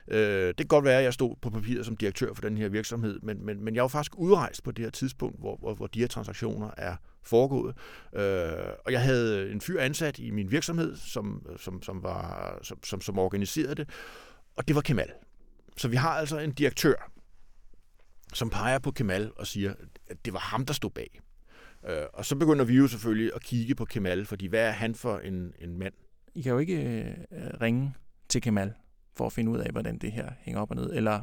Øh, 0.08 0.48
det 0.48 0.58
kan 0.58 0.68
godt 0.68 0.86
være, 0.86 0.98
at 0.98 1.04
jeg 1.04 1.14
stod 1.14 1.36
på 1.42 1.50
papiret 1.50 1.86
som 1.86 1.98
direktør 1.98 2.34
for 2.34 2.42
den 2.42 2.58
her 2.58 2.70
virksomhed, 2.70 3.20
men, 3.24 3.46
men, 3.46 3.64
men 3.64 3.76
jeg 3.76 3.82
var 3.82 3.88
faktisk 3.88 4.16
udrejst 4.18 4.64
på 4.64 4.72
det 4.72 4.86
her 4.86 4.90
tidspunkt, 4.90 5.40
hvor, 5.40 5.58
hvor, 5.58 5.74
hvor 5.74 5.88
de 5.88 6.00
her 6.00 6.08
transaktioner 6.08 6.70
er 6.78 6.96
foregået. 7.24 7.76
Øh, 8.16 8.74
og 8.86 8.92
jeg 8.92 9.02
havde 9.02 9.52
en 9.52 9.62
fyr 9.62 9.80
ansat 9.80 10.20
i 10.20 10.32
min 10.32 10.52
virksomhed, 10.52 10.96
som, 10.96 11.48
som, 11.58 11.82
som, 11.82 12.04
var, 12.04 12.60
som, 12.62 12.84
som, 12.84 13.02
som 13.02 13.20
organiserede 13.20 13.76
det, 13.76 13.90
og 14.56 14.68
det 14.68 14.76
var 14.76 14.82
Kemal. 14.82 15.12
Så 15.78 15.88
vi 15.88 15.96
har 15.96 16.10
altså 16.10 16.40
en 16.40 16.52
direktør, 16.52 17.12
som 18.34 18.50
peger 18.50 18.80
på 18.80 18.92
Kemal 18.92 19.32
og 19.36 19.48
siger, 19.48 19.74
at 20.08 20.26
det 20.26 20.34
var 20.34 20.40
ham, 20.40 20.66
der 20.66 20.74
stod 20.74 20.90
bag. 20.90 21.20
Øh, 21.90 22.06
og 22.14 22.26
så 22.26 22.36
begynder 22.36 22.66
vi 22.66 22.74
jo 22.74 22.88
selvfølgelig 22.88 23.32
at 23.36 23.44
kigge 23.44 23.76
på 23.76 23.86
Kemal, 23.86 24.26
fordi 24.26 24.48
hvad 24.48 24.68
er 24.68 24.72
han 24.72 24.96
for 24.96 25.18
en, 25.18 25.54
en 25.60 25.78
mand? 25.78 25.94
I 26.36 26.42
kan 26.42 26.52
jo 26.52 26.58
ikke 26.58 26.84
øh, 27.32 27.62
ringe 27.62 27.94
til 28.30 28.42
Kemal 28.42 28.74
for 29.16 29.26
at 29.26 29.34
finde 29.34 29.52
ud 29.52 29.58
af, 29.58 29.72
hvordan 29.72 29.98
det 29.98 30.12
her 30.12 30.30
hænger 30.40 30.62
op 30.62 30.70
og 30.70 30.76
ned, 30.76 30.94
eller 30.94 31.22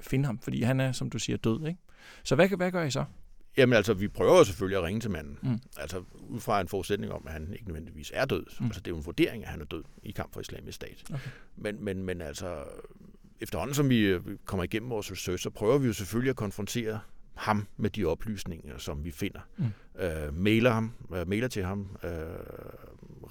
finde 0.00 0.26
ham, 0.26 0.38
fordi 0.38 0.62
han 0.62 0.80
er, 0.80 0.92
som 0.92 1.10
du 1.10 1.18
siger, 1.18 1.36
død. 1.36 1.66
Ikke? 1.66 1.80
Så 2.24 2.34
hvad, 2.34 2.48
hvad 2.48 2.72
gør 2.72 2.82
I 2.82 2.90
så? 2.90 3.04
Jamen 3.56 3.76
altså, 3.76 3.94
vi 3.94 4.08
prøver 4.08 4.38
jo 4.38 4.44
selvfølgelig 4.44 4.78
at 4.78 4.84
ringe 4.84 5.00
til 5.00 5.10
manden. 5.10 5.38
Mm. 5.42 5.60
Altså 5.76 6.04
ud 6.28 6.40
fra 6.40 6.60
en 6.60 6.68
forudsætning 6.68 7.12
om, 7.12 7.22
at 7.26 7.32
han 7.32 7.52
ikke 7.52 7.66
nødvendigvis 7.66 8.12
er 8.14 8.24
død. 8.24 8.46
Mm. 8.60 8.66
Altså 8.66 8.80
det 8.80 8.86
er 8.86 8.90
jo 8.90 8.96
en 8.96 9.06
vurdering, 9.06 9.44
at 9.44 9.50
han 9.50 9.60
er 9.60 9.64
død 9.64 9.84
i 10.02 10.10
kamp 10.10 10.32
for 10.32 10.40
islamisk 10.40 10.76
stat. 10.76 11.02
Okay. 11.10 11.30
Men, 11.56 11.84
men, 11.84 12.04
men 12.04 12.20
altså, 12.20 12.64
efterhånden 13.40 13.74
som 13.74 13.90
vi 13.90 14.18
kommer 14.44 14.64
igennem 14.64 14.90
vores 14.90 15.12
research, 15.12 15.42
så 15.42 15.50
prøver 15.50 15.78
vi 15.78 15.86
jo 15.86 15.92
selvfølgelig 15.92 16.30
at 16.30 16.36
konfrontere 16.36 17.00
ham 17.34 17.66
med 17.76 17.90
de 17.90 18.04
oplysninger, 18.04 18.78
som 18.78 19.04
vi 19.04 19.10
finder. 19.10 19.40
Mm. 19.56 19.64
Øh, 20.02 20.34
mailer 20.34 20.70
ham, 20.70 20.92
øh, 21.14 21.28
mailer 21.28 21.48
til 21.48 21.64
ham, 21.64 21.96
øh, 22.04 22.10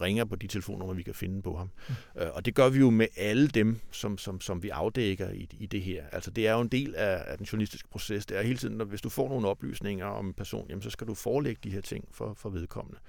ringer 0.02 0.26
på 0.26 0.36
de 0.36 0.48
telefonnumre, 0.48 0.96
vi 0.96 1.04
kan 1.04 1.14
finde 1.14 1.42
på 1.42 1.58
ham. 1.58 1.70
Mm. 1.90 2.22
Øh, 2.22 2.30
og 2.34 2.46
det 2.46 2.56
gør 2.56 2.70
vi 2.70 2.80
jo 2.80 2.90
med 2.90 3.08
alle 3.18 3.48
dem, 3.48 3.80
som, 3.92 4.18
som, 4.18 4.42
som 4.42 4.64
vi 4.64 4.70
afdækker 4.70 5.30
i, 5.30 5.50
i 5.60 5.66
det 5.66 5.82
her. 5.82 6.04
Altså 6.12 6.32
det 6.32 6.48
er 6.48 6.54
jo 6.54 6.62
en 6.62 6.68
del 6.68 6.96
af, 6.96 7.24
af 7.28 7.38
den 7.38 7.46
journalistiske 7.46 7.90
proces. 7.90 8.26
Det 8.26 8.38
er 8.38 8.42
hele 8.42 8.58
tiden, 8.58 8.82
at 8.82 8.88
hvis 8.88 9.02
du 9.02 9.10
får 9.10 9.30
nogle 9.30 9.48
oplysninger 9.48 10.06
om 10.06 10.28
en 10.28 10.34
person, 10.34 10.66
jamen, 10.70 10.82
så 10.82 10.90
skal 10.90 11.08
du 11.08 11.14
forelægge 11.14 11.60
de 11.64 11.70
her 11.70 11.82
ting 11.82 12.06
for, 12.12 12.34
for 12.38 12.50
vedkommende. 12.50 13.00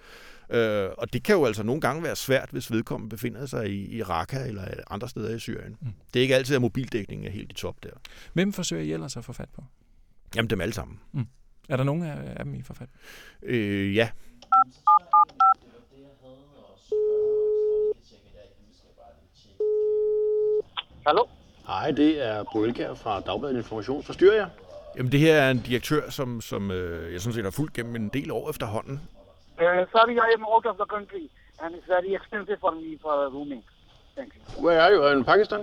Øh, 0.50 0.90
og 0.98 1.12
det 1.12 1.22
kan 1.22 1.34
jo 1.34 1.44
altså 1.44 1.62
nogle 1.62 1.80
gange 1.80 2.02
være 2.02 2.16
svært, 2.16 2.48
hvis 2.50 2.72
vedkommende 2.72 3.10
befinder 3.10 3.46
sig 3.46 3.70
i, 3.70 3.96
i 3.96 4.02
Raqqa 4.02 4.46
eller 4.46 4.64
andre 4.90 5.08
steder 5.08 5.36
i 5.36 5.38
Syrien. 5.38 5.76
Mm. 5.80 5.92
Det 6.14 6.20
er 6.20 6.22
ikke 6.22 6.34
altid, 6.34 6.54
at 6.56 6.62
mobildækningen 6.62 7.26
er 7.26 7.30
helt 7.30 7.50
i 7.50 7.54
top 7.54 7.82
der. 7.82 7.90
Hvem 8.32 8.52
forsøger 8.52 8.82
I 8.82 8.92
ellers 8.92 9.16
at 9.16 9.24
få 9.24 9.32
fat 9.32 9.48
på? 9.54 9.64
Jamen, 10.36 10.50
dem 10.50 10.60
alle 10.60 10.74
sammen. 10.74 11.00
Mm. 11.12 11.26
Er 11.68 11.76
der 11.76 11.84
nogen 11.84 12.02
af, 12.02 12.34
af 12.36 12.44
dem 12.44 12.54
i 12.54 12.62
forfald? 12.62 12.88
Øh, 13.42 13.96
ja. 13.96 14.08
Hallo? 21.06 21.24
Hej, 21.66 21.90
det 21.90 22.26
er 22.26 22.44
Brølkær 22.52 22.94
fra 22.94 23.20
Dagbladet 23.20 23.56
Information. 23.56 24.02
Forstyrrer 24.02 24.36
jeg? 24.36 24.48
Jamen, 24.96 25.12
det 25.12 25.20
her 25.20 25.34
er 25.34 25.50
en 25.50 25.58
direktør, 25.58 26.10
som, 26.10 26.40
som 26.40 26.70
øh, 26.70 27.12
jeg 27.12 27.20
sådan 27.20 27.34
set 27.34 27.44
har 27.44 27.50
fulgt 27.50 27.74
gennem 27.74 27.96
en 27.96 28.08
del 28.08 28.30
år 28.30 28.50
efterhånden. 28.50 29.00
Uh, 29.58 29.64
sorry, 29.92 30.14
I 30.14 30.30
am 30.36 30.44
out 30.44 30.66
of 30.66 30.76
the 30.76 30.86
country 30.88 31.24
and 31.62 31.74
it's 31.74 31.88
very 31.94 32.16
expensive 32.20 32.56
for 32.60 32.70
me 32.70 32.98
for 33.02 33.30
rooming. 33.34 33.64
Thank 34.16 34.32
you. 34.34 34.64
Where 34.64 34.80
are 34.80 34.92
you? 34.94 35.18
In 35.18 35.24
Pakistan? 35.24 35.60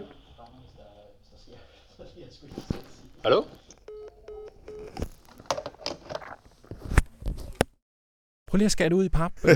Hallo? 3.23 3.43
Prøv 8.47 8.57
lige 8.57 8.65
at 8.65 8.71
skære 8.71 8.89
det 8.89 8.95
ud 8.95 9.05
i 9.05 9.09
pap, 9.09 9.31
øh. 9.43 9.53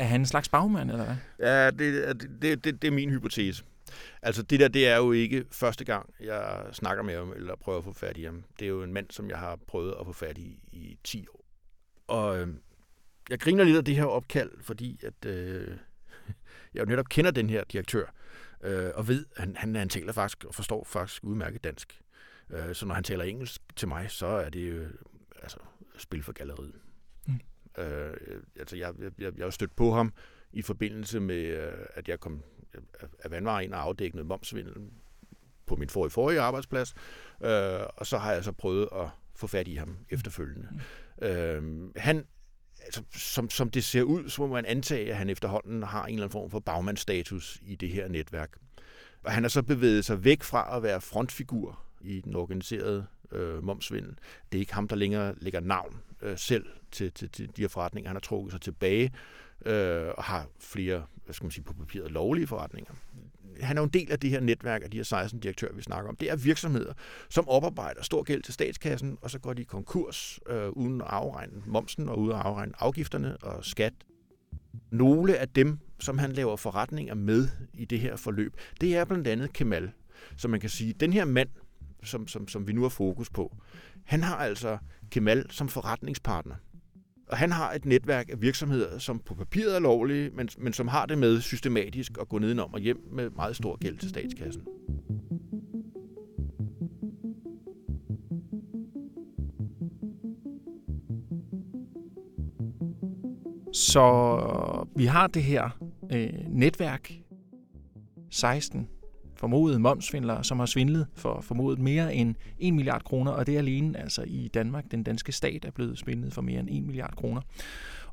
Er 0.00 0.04
han 0.04 0.20
en 0.20 0.26
slags 0.26 0.48
bagmand, 0.48 0.90
eller 0.90 1.04
hvad? 1.04 1.16
Ja, 1.38 1.70
det, 1.70 1.78
det, 1.78 2.42
det, 2.42 2.64
det, 2.64 2.82
det 2.82 2.88
er 2.88 2.92
min 2.92 3.10
hypotese. 3.10 3.64
Altså 4.22 4.42
det 4.42 4.60
der, 4.60 4.68
det 4.68 4.88
er 4.88 4.96
jo 4.96 5.12
ikke 5.12 5.44
første 5.50 5.84
gang, 5.84 6.14
jeg 6.20 6.66
snakker 6.72 7.02
med 7.02 7.16
ham, 7.16 7.32
eller 7.36 7.56
prøver 7.56 7.78
at 7.78 7.84
få 7.84 7.92
fat 7.92 8.16
i 8.16 8.24
ham. 8.24 8.44
Det 8.58 8.64
er 8.64 8.68
jo 8.68 8.82
en 8.82 8.92
mand, 8.92 9.06
som 9.10 9.30
jeg 9.30 9.38
har 9.38 9.58
prøvet 9.66 9.94
at 10.00 10.06
få 10.06 10.12
fat 10.12 10.38
i 10.38 10.58
i 10.72 10.98
10 11.04 11.26
år. 11.28 11.44
Og 12.06 12.38
øh, 12.38 12.48
jeg 13.30 13.40
griner 13.40 13.64
lidt 13.64 13.76
af 13.76 13.84
det 13.84 13.96
her 13.96 14.04
opkald, 14.04 14.50
fordi 14.60 15.00
at, 15.02 15.26
øh, 15.26 15.68
jeg 16.74 16.80
jo 16.80 16.84
netop 16.84 17.08
kender 17.08 17.30
den 17.30 17.50
her 17.50 17.64
direktør, 17.64 18.06
øh, 18.62 18.90
og 18.94 19.08
ved, 19.08 19.26
at 19.36 19.40
han, 19.40 19.56
han, 19.56 19.74
han 19.74 19.88
taler 19.88 20.12
faktisk 20.12 20.44
og 20.44 20.54
forstår 20.54 20.84
faktisk 20.84 21.24
udmærket 21.24 21.64
dansk. 21.64 22.00
Øh, 22.50 22.74
så 22.74 22.86
når 22.86 22.94
han 22.94 23.04
taler 23.04 23.24
engelsk 23.24 23.62
til 23.76 23.88
mig, 23.88 24.10
så 24.10 24.26
er 24.26 24.48
det 24.48 24.70
jo 24.70 24.84
altså, 25.42 25.58
spil 25.98 26.22
for 26.22 26.32
galleriet. 26.32 26.80
Mm. 27.26 27.40
Øh, 27.82 28.14
altså 28.58 28.76
jeg, 28.76 28.92
jeg, 28.98 29.10
jeg, 29.18 29.32
jeg 29.36 29.46
har 29.46 29.50
stødt 29.50 29.76
på 29.76 29.92
ham 29.92 30.12
i 30.52 30.62
forbindelse 30.62 31.20
med, 31.20 31.44
øh, 31.44 31.86
at 31.94 32.08
jeg 32.08 32.20
kom 32.20 32.42
af 33.24 33.30
vandvare 33.30 33.64
ind 33.64 33.74
og 33.74 33.80
afdække 33.82 34.16
noget 34.16 34.26
momsvindel 34.26 34.74
på 35.66 35.76
min 35.76 35.88
forrige, 35.88 36.10
forrige 36.10 36.40
arbejdsplads, 36.40 36.94
øh, 37.44 37.80
og 37.96 38.06
så 38.06 38.18
har 38.18 38.32
jeg 38.32 38.44
så 38.44 38.52
prøvet 38.52 38.88
at 38.92 39.08
få 39.36 39.46
fat 39.46 39.68
i 39.68 39.74
ham 39.74 39.96
efterfølgende. 40.10 40.68
Mm. 40.70 41.26
Øh, 41.26 41.90
han, 41.96 42.24
altså, 42.84 43.02
som, 43.16 43.50
som 43.50 43.70
det 43.70 43.84
ser 43.84 44.02
ud, 44.02 44.28
så 44.28 44.42
må 44.42 44.48
man 44.48 44.66
antage, 44.66 45.10
at 45.10 45.16
han 45.16 45.30
efterhånden 45.30 45.82
har 45.82 46.04
en 46.04 46.14
eller 46.14 46.24
anden 46.24 46.32
form 46.32 46.50
for 46.50 46.60
bagmandsstatus 46.60 47.60
i 47.62 47.76
det 47.76 47.88
her 47.88 48.08
netværk. 48.08 48.56
Og 49.24 49.32
han 49.32 49.42
har 49.42 49.48
så 49.48 49.62
bevæget 49.62 50.04
sig 50.04 50.24
væk 50.24 50.42
fra 50.42 50.76
at 50.76 50.82
være 50.82 51.00
frontfigur 51.00 51.80
i 52.00 52.20
den 52.20 52.36
organiserede 52.36 53.06
øh, 53.32 53.64
momsvindel. 53.64 54.18
Det 54.52 54.58
er 54.58 54.60
ikke 54.60 54.74
ham, 54.74 54.88
der 54.88 54.96
længere 54.96 55.34
lægger 55.38 55.60
navn 55.60 56.00
øh, 56.22 56.38
selv 56.38 56.66
til, 56.92 57.12
til, 57.12 57.28
til 57.28 57.56
de 57.56 57.62
her 57.62 57.68
forretninger. 57.68 58.08
Han 58.08 58.16
har 58.16 58.20
trukket 58.20 58.52
sig 58.52 58.60
tilbage 58.60 59.12
øh, 59.66 60.08
og 60.16 60.24
har 60.24 60.46
flere, 60.58 61.02
hvad 61.24 61.34
skal 61.34 61.44
man 61.44 61.50
sige, 61.50 61.64
på 61.64 61.74
papiret 61.74 62.10
lovlige 62.10 62.46
forretninger. 62.46 62.94
Han 63.60 63.76
er 63.76 63.80
jo 63.80 63.84
en 63.84 63.90
del 63.90 64.12
af 64.12 64.20
det 64.20 64.30
her 64.30 64.40
netværk 64.40 64.82
af 64.84 64.90
de 64.90 64.96
her 64.96 65.04
16 65.04 65.40
direktører, 65.40 65.72
vi 65.72 65.82
snakker 65.82 66.08
om. 66.08 66.16
Det 66.16 66.30
er 66.30 66.36
virksomheder, 66.36 66.92
som 67.28 67.48
oparbejder 67.48 68.02
stor 68.02 68.22
gæld 68.22 68.42
til 68.42 68.54
statskassen, 68.54 69.18
og 69.22 69.30
så 69.30 69.38
går 69.38 69.52
de 69.52 69.62
i 69.62 69.64
konkurs 69.64 70.40
øh, 70.48 70.68
uden 70.68 71.00
at 71.00 71.06
afregne 71.10 71.62
momsen 71.66 72.08
og 72.08 72.18
uden 72.18 72.32
at 72.32 72.42
afregne 72.42 72.72
afgifterne 72.78 73.36
og 73.36 73.64
skat. 73.64 73.92
Nogle 74.90 75.36
af 75.36 75.48
dem, 75.48 75.78
som 76.00 76.18
han 76.18 76.32
laver 76.32 76.56
forretninger 76.56 77.14
med 77.14 77.48
i 77.72 77.84
det 77.84 78.00
her 78.00 78.16
forløb, 78.16 78.56
det 78.80 78.96
er 78.96 79.04
blandt 79.04 79.28
andet 79.28 79.52
Kemal. 79.52 79.90
Så 80.36 80.48
man 80.48 80.60
kan 80.60 80.70
sige, 80.70 80.92
den 80.92 81.12
her 81.12 81.24
mand, 81.24 81.48
som, 82.02 82.28
som, 82.28 82.48
som 82.48 82.68
vi 82.68 82.72
nu 82.72 82.82
har 82.82 82.88
fokus 82.88 83.30
på, 83.30 83.56
han 84.04 84.22
har 84.22 84.36
altså 84.36 84.78
Kemal 85.10 85.46
som 85.50 85.68
forretningspartner. 85.68 86.54
Og 87.28 87.36
han 87.36 87.52
har 87.52 87.72
et 87.72 87.84
netværk 87.84 88.28
af 88.28 88.42
virksomheder, 88.42 88.98
som 88.98 89.18
på 89.18 89.34
papiret 89.34 89.76
er 89.76 89.80
lovlige, 89.80 90.30
men, 90.30 90.48
men 90.58 90.72
som 90.72 90.88
har 90.88 91.06
det 91.06 91.18
med 91.18 91.40
systematisk 91.40 92.12
at 92.20 92.28
gå 92.28 92.38
nedenom 92.38 92.74
og 92.74 92.80
hjem 92.80 93.08
med 93.12 93.30
meget 93.30 93.56
stor 93.56 93.76
gæld 93.76 93.98
til 93.98 94.08
statskassen. 94.08 94.62
Så 103.72 104.86
vi 104.96 105.04
har 105.04 105.26
det 105.26 105.42
her 105.42 105.78
øh, 106.12 106.32
netværk, 106.48 107.12
16 108.30 108.88
formodede 109.44 109.78
momsvindlere, 109.78 110.44
som 110.44 110.58
har 110.58 110.66
svindlet 110.66 111.06
for 111.14 111.40
formodet 111.40 111.78
mere 111.78 112.14
end 112.14 112.34
1 112.58 112.74
milliard 112.74 113.04
kroner, 113.04 113.32
og 113.32 113.46
det 113.46 113.54
er 113.54 113.58
alene 113.58 113.98
altså 113.98 114.22
i 114.26 114.48
Danmark, 114.54 114.90
den 114.90 115.02
danske 115.02 115.32
stat, 115.32 115.64
er 115.64 115.70
blevet 115.70 115.98
svindlet 115.98 116.32
for 116.32 116.42
mere 116.42 116.60
end 116.60 116.68
1 116.70 116.82
milliard 116.82 117.16
kroner. 117.16 117.40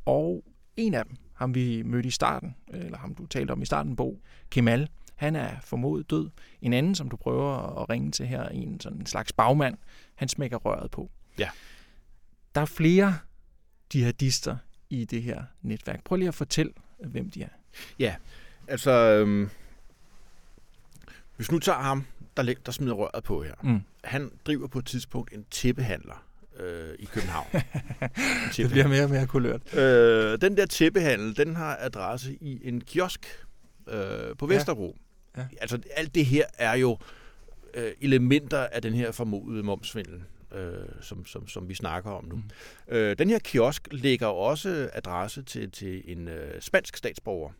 Og 0.05 0.43
en 0.77 0.93
af 0.93 1.05
dem, 1.05 1.15
ham 1.33 1.55
vi 1.55 1.81
mødte 1.83 2.07
i 2.07 2.11
starten, 2.11 2.55
eller 2.67 2.97
ham 2.97 3.15
du 3.15 3.25
talte 3.25 3.51
om 3.51 3.61
i 3.61 3.65
starten, 3.65 3.95
Bo, 3.95 4.21
Kemal, 4.49 4.89
han 5.15 5.35
er 5.35 5.49
formodet 5.63 6.09
død. 6.09 6.29
En 6.61 6.73
anden, 6.73 6.95
som 6.95 7.09
du 7.09 7.15
prøver 7.15 7.81
at 7.81 7.89
ringe 7.89 8.11
til 8.11 8.25
her, 8.25 8.47
en 8.47 8.79
sådan 8.79 8.99
en 8.99 9.05
slags 9.05 9.33
bagmand, 9.33 9.77
han 10.15 10.27
smækker 10.27 10.57
røret 10.57 10.91
på. 10.91 11.11
Ja. 11.39 11.49
Der 12.55 12.61
er 12.61 12.65
flere 12.65 13.15
jihadister 13.93 14.57
i 14.89 15.05
det 15.05 15.23
her 15.23 15.43
netværk. 15.61 16.03
Prøv 16.03 16.15
lige 16.15 16.27
at 16.27 16.35
fortælle, 16.35 16.73
hvem 17.05 17.29
de 17.29 17.43
er. 17.43 17.49
Ja, 17.99 18.15
altså... 18.67 18.91
Øhm 18.91 19.49
hvis 21.41 21.51
nu 21.51 21.59
tager 21.59 21.77
ham, 21.77 22.05
der, 22.37 22.53
der 22.65 22.71
smider 22.71 22.93
røret 22.93 23.23
på 23.23 23.43
her. 23.43 23.53
Mm. 23.63 23.81
Han 24.03 24.31
driver 24.45 24.67
på 24.67 24.79
et 24.79 24.85
tidspunkt 24.85 25.33
en 25.33 25.45
tæppehandler 25.51 26.25
øh, 26.59 26.89
i 26.99 27.05
København. 27.05 27.47
det 28.57 28.69
bliver 28.69 28.87
mere 28.87 29.03
og 29.03 29.09
mere 29.09 29.27
kulørt. 29.27 29.73
Øh, 29.75 30.41
den 30.41 30.57
der 30.57 30.65
tæppehandel, 30.65 31.37
den 31.37 31.55
har 31.55 31.77
adresse 31.79 32.33
i 32.41 32.59
en 32.63 32.81
kiosk 32.81 33.45
øh, 33.87 34.35
på 34.37 34.45
Vesterbro. 34.45 34.97
Ja. 35.37 35.41
Ja. 35.41 35.47
Altså 35.61 35.79
alt 35.95 36.15
det 36.15 36.25
her 36.25 36.45
er 36.57 36.73
jo 36.73 36.97
øh, 37.73 37.91
elementer 38.01 38.59
af 38.59 38.81
den 38.81 38.93
her 38.93 39.11
formodede 39.11 39.63
momsvindel. 39.63 40.23
Øh, 40.55 40.73
som, 41.01 41.25
som, 41.25 41.47
som 41.47 41.69
vi 41.69 41.75
snakker 41.75 42.11
om 42.11 42.25
nu. 42.25 42.35
Mm. 42.35 42.95
Øh, 42.95 43.17
den 43.17 43.29
her 43.29 43.39
kiosk 43.39 43.87
lægger 43.91 44.27
også 44.27 44.89
adresse 44.93 45.43
til, 45.43 45.71
til 45.71 46.03
en 46.05 46.27
øh, 46.27 46.61
spansk 46.61 46.97
statsborger, 46.97 47.51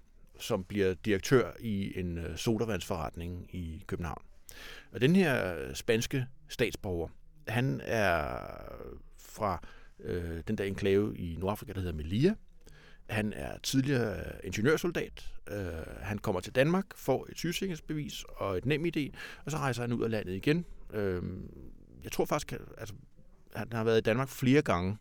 som 0.42 0.64
bliver 0.64 0.94
direktør 0.94 1.52
i 1.60 2.00
en 2.00 2.18
øh, 2.18 2.38
sodavandsforretning 2.38 3.56
i 3.56 3.84
København. 3.88 4.22
Og 4.92 5.02
den 5.02 5.16
her 5.16 5.56
øh, 5.56 5.76
spanske 5.76 6.26
statsborger, 6.48 7.08
han 7.48 7.82
er 7.84 8.38
fra 9.18 9.64
øh, 10.00 10.42
den 10.48 10.58
der 10.58 10.64
enklave 10.64 11.18
i 11.18 11.36
Nordafrika, 11.40 11.74
der 11.74 11.80
hedder 11.80 11.96
Melilla. 11.96 12.34
Han 13.10 13.34
er 13.34 13.58
tidligere 13.64 14.20
øh, 14.20 14.34
ingeniørsoldat. 14.44 15.34
Øh, 15.52 15.66
han 16.02 16.18
kommer 16.18 16.42
til 16.42 16.56
Danmark, 16.56 16.86
får 16.96 17.28
et 17.30 17.38
sygesikringsbevis 17.38 18.24
og 18.28 18.58
et 18.58 18.66
nem 18.66 18.86
idé, 18.86 19.10
og 19.46 19.52
så 19.52 19.58
rejser 19.58 19.82
han 19.82 19.94
ud 19.94 20.04
af 20.04 20.12
landet 20.12 20.34
igen. 20.34 20.66
Øh, 20.94 21.24
jeg 22.04 22.12
tror 22.12 22.26
faktisk, 22.26 22.54
altså, 22.78 22.96
han 23.56 23.68
har 23.74 23.84
været 23.84 23.98
i 23.98 24.02
Danmark 24.02 24.30
flere 24.30 24.62
gange, 24.62 24.98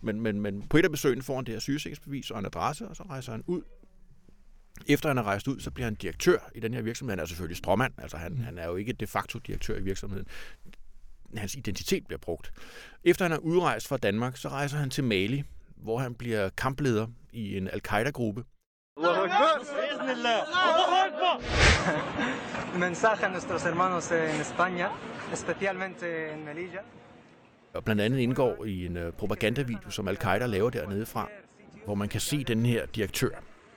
men, 0.00 0.20
men, 0.20 0.40
men 0.40 0.68
på 0.68 0.76
et 0.76 0.84
af 0.84 0.90
besøgene 0.90 1.22
får 1.22 1.34
han 1.34 1.44
det 1.44 1.54
her 1.54 1.60
sygesikringsbevis 1.60 2.30
og 2.30 2.38
en 2.38 2.46
adresse, 2.46 2.88
og 2.88 2.96
så 2.96 3.02
rejser 3.02 3.32
han 3.32 3.44
ud 3.46 3.62
efter 4.86 5.08
han 5.08 5.18
er 5.18 5.22
rejst 5.22 5.48
ud, 5.48 5.60
så 5.60 5.70
bliver 5.70 5.86
han 5.86 5.94
direktør 5.94 6.38
i 6.54 6.60
den 6.60 6.74
her 6.74 6.82
virksomhed. 6.82 7.12
Han 7.12 7.20
er 7.20 7.26
selvfølgelig 7.26 7.56
stråmand, 7.56 7.92
altså 7.98 8.16
han, 8.16 8.32
mm. 8.32 8.40
han 8.40 8.58
er 8.58 8.66
jo 8.66 8.76
ikke 8.76 8.92
de 8.92 9.06
facto 9.06 9.38
direktør 9.38 9.76
i 9.76 9.82
virksomheden. 9.82 10.26
Hans 11.36 11.54
identitet 11.54 12.06
bliver 12.06 12.18
brugt. 12.18 12.52
Efter 13.04 13.24
han 13.24 13.32
er 13.32 13.38
udrejst 13.38 13.88
fra 13.88 13.96
Danmark, 13.96 14.36
så 14.36 14.48
rejser 14.48 14.78
han 14.78 14.90
til 14.90 15.04
Mali, 15.04 15.44
hvor 15.76 15.98
han 15.98 16.14
bliver 16.14 16.48
kampleder 16.48 17.06
i 17.32 17.56
en 17.56 17.68
al-Qaida-gruppe. 17.68 18.44
mensaje 22.78 23.24
a 23.24 23.28
nuestros 23.28 23.62
hermanos 23.62 24.10
en 24.10 24.40
España, 24.40 24.88
especialmente 25.32 26.32
en 26.32 26.44
Melilla. 26.44 26.80
Og 27.74 27.84
blandt 27.84 28.02
andet 28.02 28.18
indgår 28.18 28.64
i 28.64 28.86
en 28.86 28.96
uh, 28.96 29.12
propagandavideo, 29.12 29.90
som 29.90 30.08
al-Qaida 30.08 30.46
laver 30.46 30.70
dernede 30.70 31.06
fra, 31.06 31.28
hvor 31.84 31.94
man 31.94 32.08
kan 32.08 32.20
se 32.20 32.44
den 32.44 32.66
her 32.66 32.86
direktør, 32.86 33.30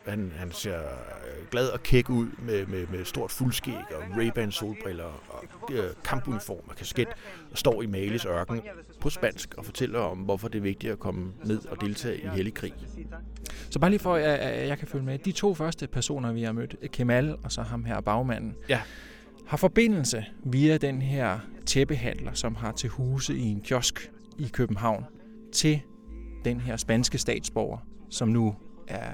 han, 0.06 0.32
han 0.36 0.52
ser 0.52 0.80
øh, 0.80 1.48
glad 1.52 1.68
og 1.68 1.84
kæk 1.84 2.10
ud 2.10 2.28
med, 2.38 2.66
med, 2.66 2.88
med 2.88 3.06
stort 3.06 3.32
fuldskæg 3.32 3.74
og 3.74 4.04
Ray-Ban 4.04 4.52
solbriller 4.52 5.22
og 5.30 5.44
øh, 5.72 5.84
kampuniform 6.04 6.64
og 6.68 6.76
kasket 6.76 7.08
og 7.52 7.58
står 7.58 7.82
i 7.82 7.86
Malis 7.86 8.26
ørken 8.26 8.62
på 9.00 9.10
spansk 9.10 9.54
og 9.58 9.66
fortæller 9.66 10.00
om, 10.00 10.18
hvorfor 10.18 10.48
det 10.48 10.58
er 10.58 10.64
vigtigt 10.64 10.94
at 10.94 11.00
komme 11.00 11.34
ned 11.46 11.66
og 11.66 11.82
deltage 11.82 12.22
i 12.22 12.28
hellig 12.28 12.54
krig. 12.54 12.74
Så 13.70 13.80
bare 13.80 13.90
lige 13.90 14.00
for, 14.00 14.16
at 14.16 14.24
jeg, 14.24 14.68
jeg 14.68 14.78
kan 14.78 14.88
følge 14.88 15.06
med. 15.06 15.20
De 15.20 15.32
to 15.32 15.56
første 15.56 15.88
personer, 15.88 16.32
vi 16.32 16.44
har 16.44 16.52
mødt, 16.52 16.76
Kemal 16.92 17.36
og 17.44 17.52
så 17.52 17.62
ham 17.62 17.86
her 17.86 18.02
bagmanden, 18.02 18.56
ja. 18.70 18.82
har 19.48 19.58
forbindelse 19.58 20.26
via 20.44 20.78
den 20.78 21.02
her 21.02 21.40
tæppehandler, 21.66 22.34
som 22.34 22.56
har 22.56 22.72
til 22.72 22.90
huse 22.90 23.36
i 23.36 23.42
en 23.42 23.62
kiosk 23.62 24.12
i 24.40 24.50
København, 24.54 25.06
til 25.54 25.82
den 26.46 26.60
her 26.60 26.78
spanske 26.78 27.18
statsborger, 27.18 27.78
som 28.10 28.28
nu 28.28 28.56
er 28.88 29.12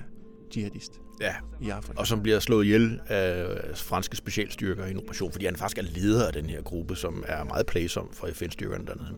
jihadist 0.56 1.00
Ja, 1.22 1.34
i 1.62 1.70
Afrika. 1.70 2.00
og 2.00 2.08
som 2.08 2.24
bliver 2.24 2.39
slået 2.39 2.66
ihjel 2.66 3.00
af 3.08 3.46
franske 3.75 4.16
specialstyrker 4.18 4.86
i 4.86 4.92
en 4.92 4.98
operation, 4.98 5.32
fordi 5.32 5.46
han 5.46 5.56
faktisk 5.56 5.77
er 5.77 5.82
leder 6.00 6.27
af 6.27 6.34
den 6.34 6.46
her 6.46 6.62
gruppe, 6.62 6.96
som 6.96 7.24
er 7.27 7.44
meget 7.44 7.66
plagsom 7.66 8.10
for 8.13 8.27
FN-styrkerne 8.34 8.86
dernede. 8.86 9.18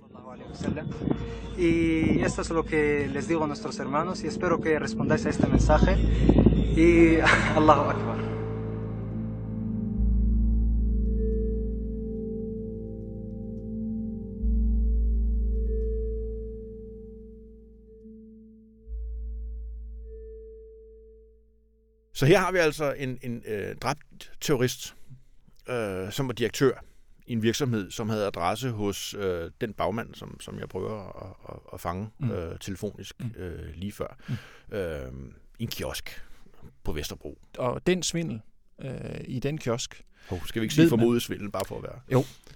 Y 1.60 2.26
esto 2.26 2.42
es 2.42 2.50
lo 2.50 2.62
que 2.64 3.08
les 3.14 3.28
digo 3.28 3.44
a 3.44 3.48
nuestros 3.48 3.78
hermanos 3.78 4.24
y 4.24 4.28
espero 4.28 4.58
que 4.62 4.80
respondáis 4.80 5.26
a 5.26 5.30
este 5.30 5.48
mensaje. 5.48 5.98
Y 6.78 7.20
Allahu 7.60 7.82
Akbar. 7.90 8.39
Så 22.20 22.26
her 22.26 22.40
har 22.40 22.52
vi 22.52 22.58
altså 22.58 22.94
en, 22.94 23.18
en 23.22 23.44
øh, 23.48 23.76
dræbt 23.76 24.32
terrorist, 24.42 24.96
øh, 25.70 26.12
som 26.12 26.28
var 26.28 26.34
direktør 26.34 26.72
i 27.28 27.32
en 27.34 27.42
virksomhed, 27.44 27.92
som 27.92 28.10
havde 28.10 28.26
adresse 28.28 28.70
hos 28.70 29.14
øh, 29.14 29.52
den 29.62 29.74
bagmand, 29.74 30.16
som, 30.16 30.40
som 30.40 30.60
jeg 30.60 30.70
prøver 30.70 31.24
at, 31.26 31.56
at, 31.56 31.60
at 31.74 31.82
fange 31.82 32.10
Mm. 32.20 32.32
øh, 32.32 32.60
telefonisk 32.60 33.16
Mm. 33.20 33.32
øh, 33.42 33.74
lige 33.76 33.92
før. 33.92 34.18
Øh, 34.72 35.12
I 35.60 35.64
en 35.64 35.70
kiosk 35.70 36.22
på 36.84 36.92
Vesterbro. 36.92 37.40
Og 37.58 37.88
den 37.88 38.04
svindel 38.04 38.42
øh, 38.82 39.22
i 39.28 39.40
den 39.40 39.58
kiosk, 39.58 40.04
Oh, 40.32 40.46
skal 40.46 40.62
vi 40.62 40.66
ikke 40.66 40.76
sige 40.76 40.90
formodet 40.90 41.22
svindel, 41.22 41.52
bare 41.52 41.66
for 41.66 41.78
at 41.78 41.84
være... 41.84 42.00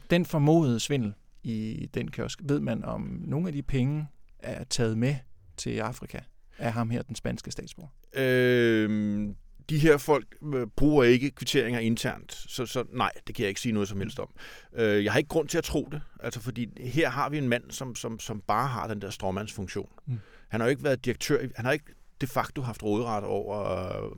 den 0.09 0.25
formodede 0.25 0.79
svindel 0.79 1.13
i 1.43 1.89
den 1.93 2.11
kiosk, 2.11 2.39
ved 2.43 2.59
man 2.59 2.83
om 2.83 3.01
nogle 3.25 3.47
af 3.47 3.53
de 3.53 3.61
penge 3.63 4.07
er 4.39 4.63
taget 4.63 4.97
med 4.97 5.15
til 5.57 5.77
Afrika 5.79 6.19
af 6.57 6.73
ham 6.73 6.89
her, 6.89 7.01
den 7.01 7.15
spanske 7.15 7.51
statsborger? 7.51 7.89
Øh, 8.13 9.29
de 9.69 9.79
her 9.79 9.97
folk 9.97 10.25
øh, 10.55 10.67
bruger 10.67 11.03
ikke 11.03 11.31
kvitteringer 11.31 11.79
internt, 11.79 12.33
så, 12.33 12.65
så 12.65 12.83
nej, 12.89 13.11
det 13.27 13.35
kan 13.35 13.43
jeg 13.43 13.49
ikke 13.49 13.61
sige 13.61 13.71
noget 13.71 13.89
som 13.89 13.99
helst 13.99 14.19
om. 14.19 14.29
Øh, 14.73 15.03
jeg 15.03 15.11
har 15.11 15.17
ikke 15.17 15.27
grund 15.27 15.47
til 15.47 15.57
at 15.57 15.63
tro 15.63 15.87
det, 15.91 16.01
altså 16.19 16.39
fordi 16.39 16.67
her 16.81 17.09
har 17.09 17.29
vi 17.29 17.37
en 17.37 17.49
mand, 17.49 17.71
som, 17.71 17.95
som, 17.95 18.19
som 18.19 18.41
bare 18.47 18.67
har 18.67 18.87
den 18.87 19.01
der 19.01 19.09
stråmandsfunktion. 19.09 19.89
Mm. 20.05 20.19
Han 20.47 20.59
har 20.59 20.67
jo 20.67 20.69
ikke 20.69 20.83
været 20.83 21.05
direktør, 21.05 21.47
han 21.55 21.65
har 21.65 21.71
ikke 21.71 21.85
de 22.21 22.27
facto 22.27 22.61
haft 22.61 22.83
råderet 22.83 23.23
over 23.23 23.85
øh, 24.03 24.11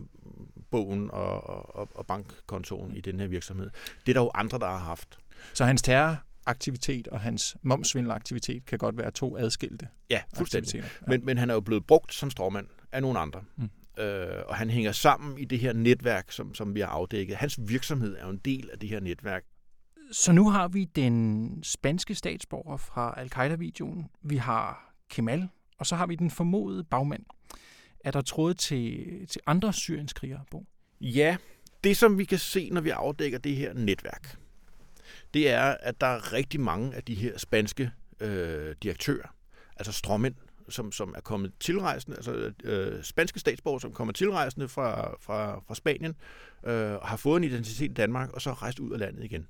bogen 0.71 1.11
og, 1.11 1.49
og, 1.75 1.89
og 1.95 2.05
bankkontoen 2.05 2.95
i 2.95 3.01
den 3.01 3.19
her 3.19 3.27
virksomhed. 3.27 3.69
Det 4.05 4.11
er 4.11 4.13
der 4.13 4.21
jo 4.21 4.31
andre, 4.33 4.59
der 4.59 4.67
har 4.67 4.77
haft. 4.77 5.17
Så 5.53 5.65
hans 5.65 5.81
terroraktivitet 5.81 7.07
og 7.07 7.19
hans 7.19 7.57
momsvindelaktivitet 7.61 8.65
kan 8.65 8.79
godt 8.79 8.97
være 8.97 9.11
to 9.11 9.37
adskilte 9.37 9.87
Ja, 10.09 10.21
fuldstændig. 10.37 10.75
Ja. 10.75 10.83
Men, 11.07 11.25
men 11.25 11.37
han 11.37 11.49
er 11.49 11.53
jo 11.53 11.59
blevet 11.59 11.85
brugt 11.85 12.13
som 12.13 12.29
stråmand 12.29 12.67
af 12.91 13.01
nogle 13.01 13.19
andre. 13.19 13.43
Mm. 13.55 13.69
Øh, 13.97 14.27
og 14.47 14.55
han 14.55 14.69
hænger 14.69 14.91
sammen 14.91 15.37
i 15.37 15.45
det 15.45 15.59
her 15.59 15.73
netværk, 15.73 16.31
som, 16.31 16.55
som 16.55 16.75
vi 16.75 16.79
har 16.79 16.87
afdækket. 16.87 17.35
Hans 17.35 17.59
virksomhed 17.67 18.17
er 18.17 18.23
jo 18.23 18.29
en 18.29 18.41
del 18.45 18.69
af 18.73 18.79
det 18.79 18.89
her 18.89 18.99
netværk. 18.99 19.43
Så 20.11 20.31
nu 20.31 20.49
har 20.49 20.67
vi 20.67 20.85
den 20.85 21.63
spanske 21.63 22.15
statsborger 22.15 22.77
fra 22.77 23.13
Al-Qaida-videoen. 23.17 24.09
Vi 24.21 24.37
har 24.37 24.93
Kemal, 25.09 25.47
og 25.77 25.85
så 25.85 25.95
har 25.95 26.07
vi 26.07 26.15
den 26.15 26.31
formodede 26.31 26.83
bagmand. 26.83 27.23
Er 27.99 28.11
der 28.11 28.21
tråd 28.21 28.53
til, 28.53 29.05
til 29.27 29.41
andre 29.45 29.73
syrienskrigere, 29.73 30.41
Bo? 30.51 30.65
Ja, 31.01 31.37
det 31.83 31.97
som 31.97 32.17
vi 32.17 32.25
kan 32.25 32.37
se, 32.37 32.69
når 32.69 32.81
vi 32.81 32.89
afdækker 32.89 33.37
det 33.37 33.55
her 33.55 33.73
netværk, 33.73 34.37
det 35.33 35.49
er, 35.49 35.77
at 35.79 36.01
der 36.01 36.07
er 36.07 36.33
rigtig 36.33 36.59
mange 36.59 36.95
af 36.95 37.03
de 37.03 37.15
her 37.15 37.37
spanske 37.37 37.91
øh, 38.19 38.75
direktører, 38.83 39.35
altså 39.75 39.91
stråmænd, 39.91 40.35
som, 40.69 40.91
som 40.91 41.13
er 41.17 41.21
kommet 41.21 41.51
tilrejsende, 41.59 42.17
altså 42.17 42.51
øh, 42.63 43.03
spanske 43.03 43.39
statsborgere, 43.39 43.81
som 43.81 43.91
kommer 43.91 44.13
tilrejsende 44.13 44.67
fra, 44.67 45.15
fra, 45.21 45.61
fra 45.67 45.75
Spanien, 45.75 46.15
øh, 46.65 46.91
og 46.91 47.07
har 47.07 47.17
fået 47.17 47.37
en 47.37 47.43
identitet 47.43 47.91
i 47.91 47.93
Danmark, 47.93 48.29
og 48.33 48.41
så 48.41 48.49
er 48.49 48.63
rejst 48.63 48.79
ud 48.79 48.91
af 48.91 48.99
landet 48.99 49.23
igen. 49.23 49.47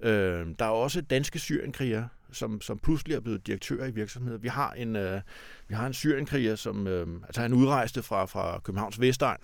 Øh, 0.00 0.46
der 0.58 0.64
er 0.64 0.70
også 0.70 1.00
danske 1.00 1.38
syrienkrigere, 1.38 2.08
som, 2.32 2.60
som 2.60 2.78
pludselig 2.78 3.14
er 3.14 3.20
blevet 3.20 3.46
direktører 3.46 3.86
i 3.86 3.90
virksomheder. 3.90 4.38
Vi 4.38 4.48
har 4.48 4.72
en, 4.72 4.96
øh, 4.96 5.20
vi 5.68 5.74
har 5.74 5.86
en 5.86 5.92
syrenkriger, 5.92 6.54
som 6.56 6.86
øh, 6.86 7.06
altså 7.24 7.40
han 7.40 7.52
udrejste 7.52 8.02
fra, 8.02 8.24
fra 8.24 8.60
Københavns 8.64 9.00
Vestegn, 9.00 9.38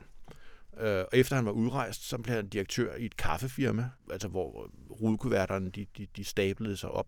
Øh, 0.80 0.98
og 0.98 1.08
efter 1.12 1.36
han 1.36 1.46
var 1.46 1.52
udrejst, 1.52 2.08
så 2.08 2.18
blev 2.18 2.36
han 2.36 2.48
direktør 2.48 2.94
i 2.94 3.04
et 3.04 3.16
kaffefirma, 3.16 3.90
altså 4.10 4.28
hvor 4.28 4.62
øh, 4.64 4.90
rudekuverterne 4.90 5.70
de, 5.70 5.86
de, 5.98 6.06
de 6.16 6.24
stablede 6.24 6.76
sig 6.76 6.90
op. 6.90 7.06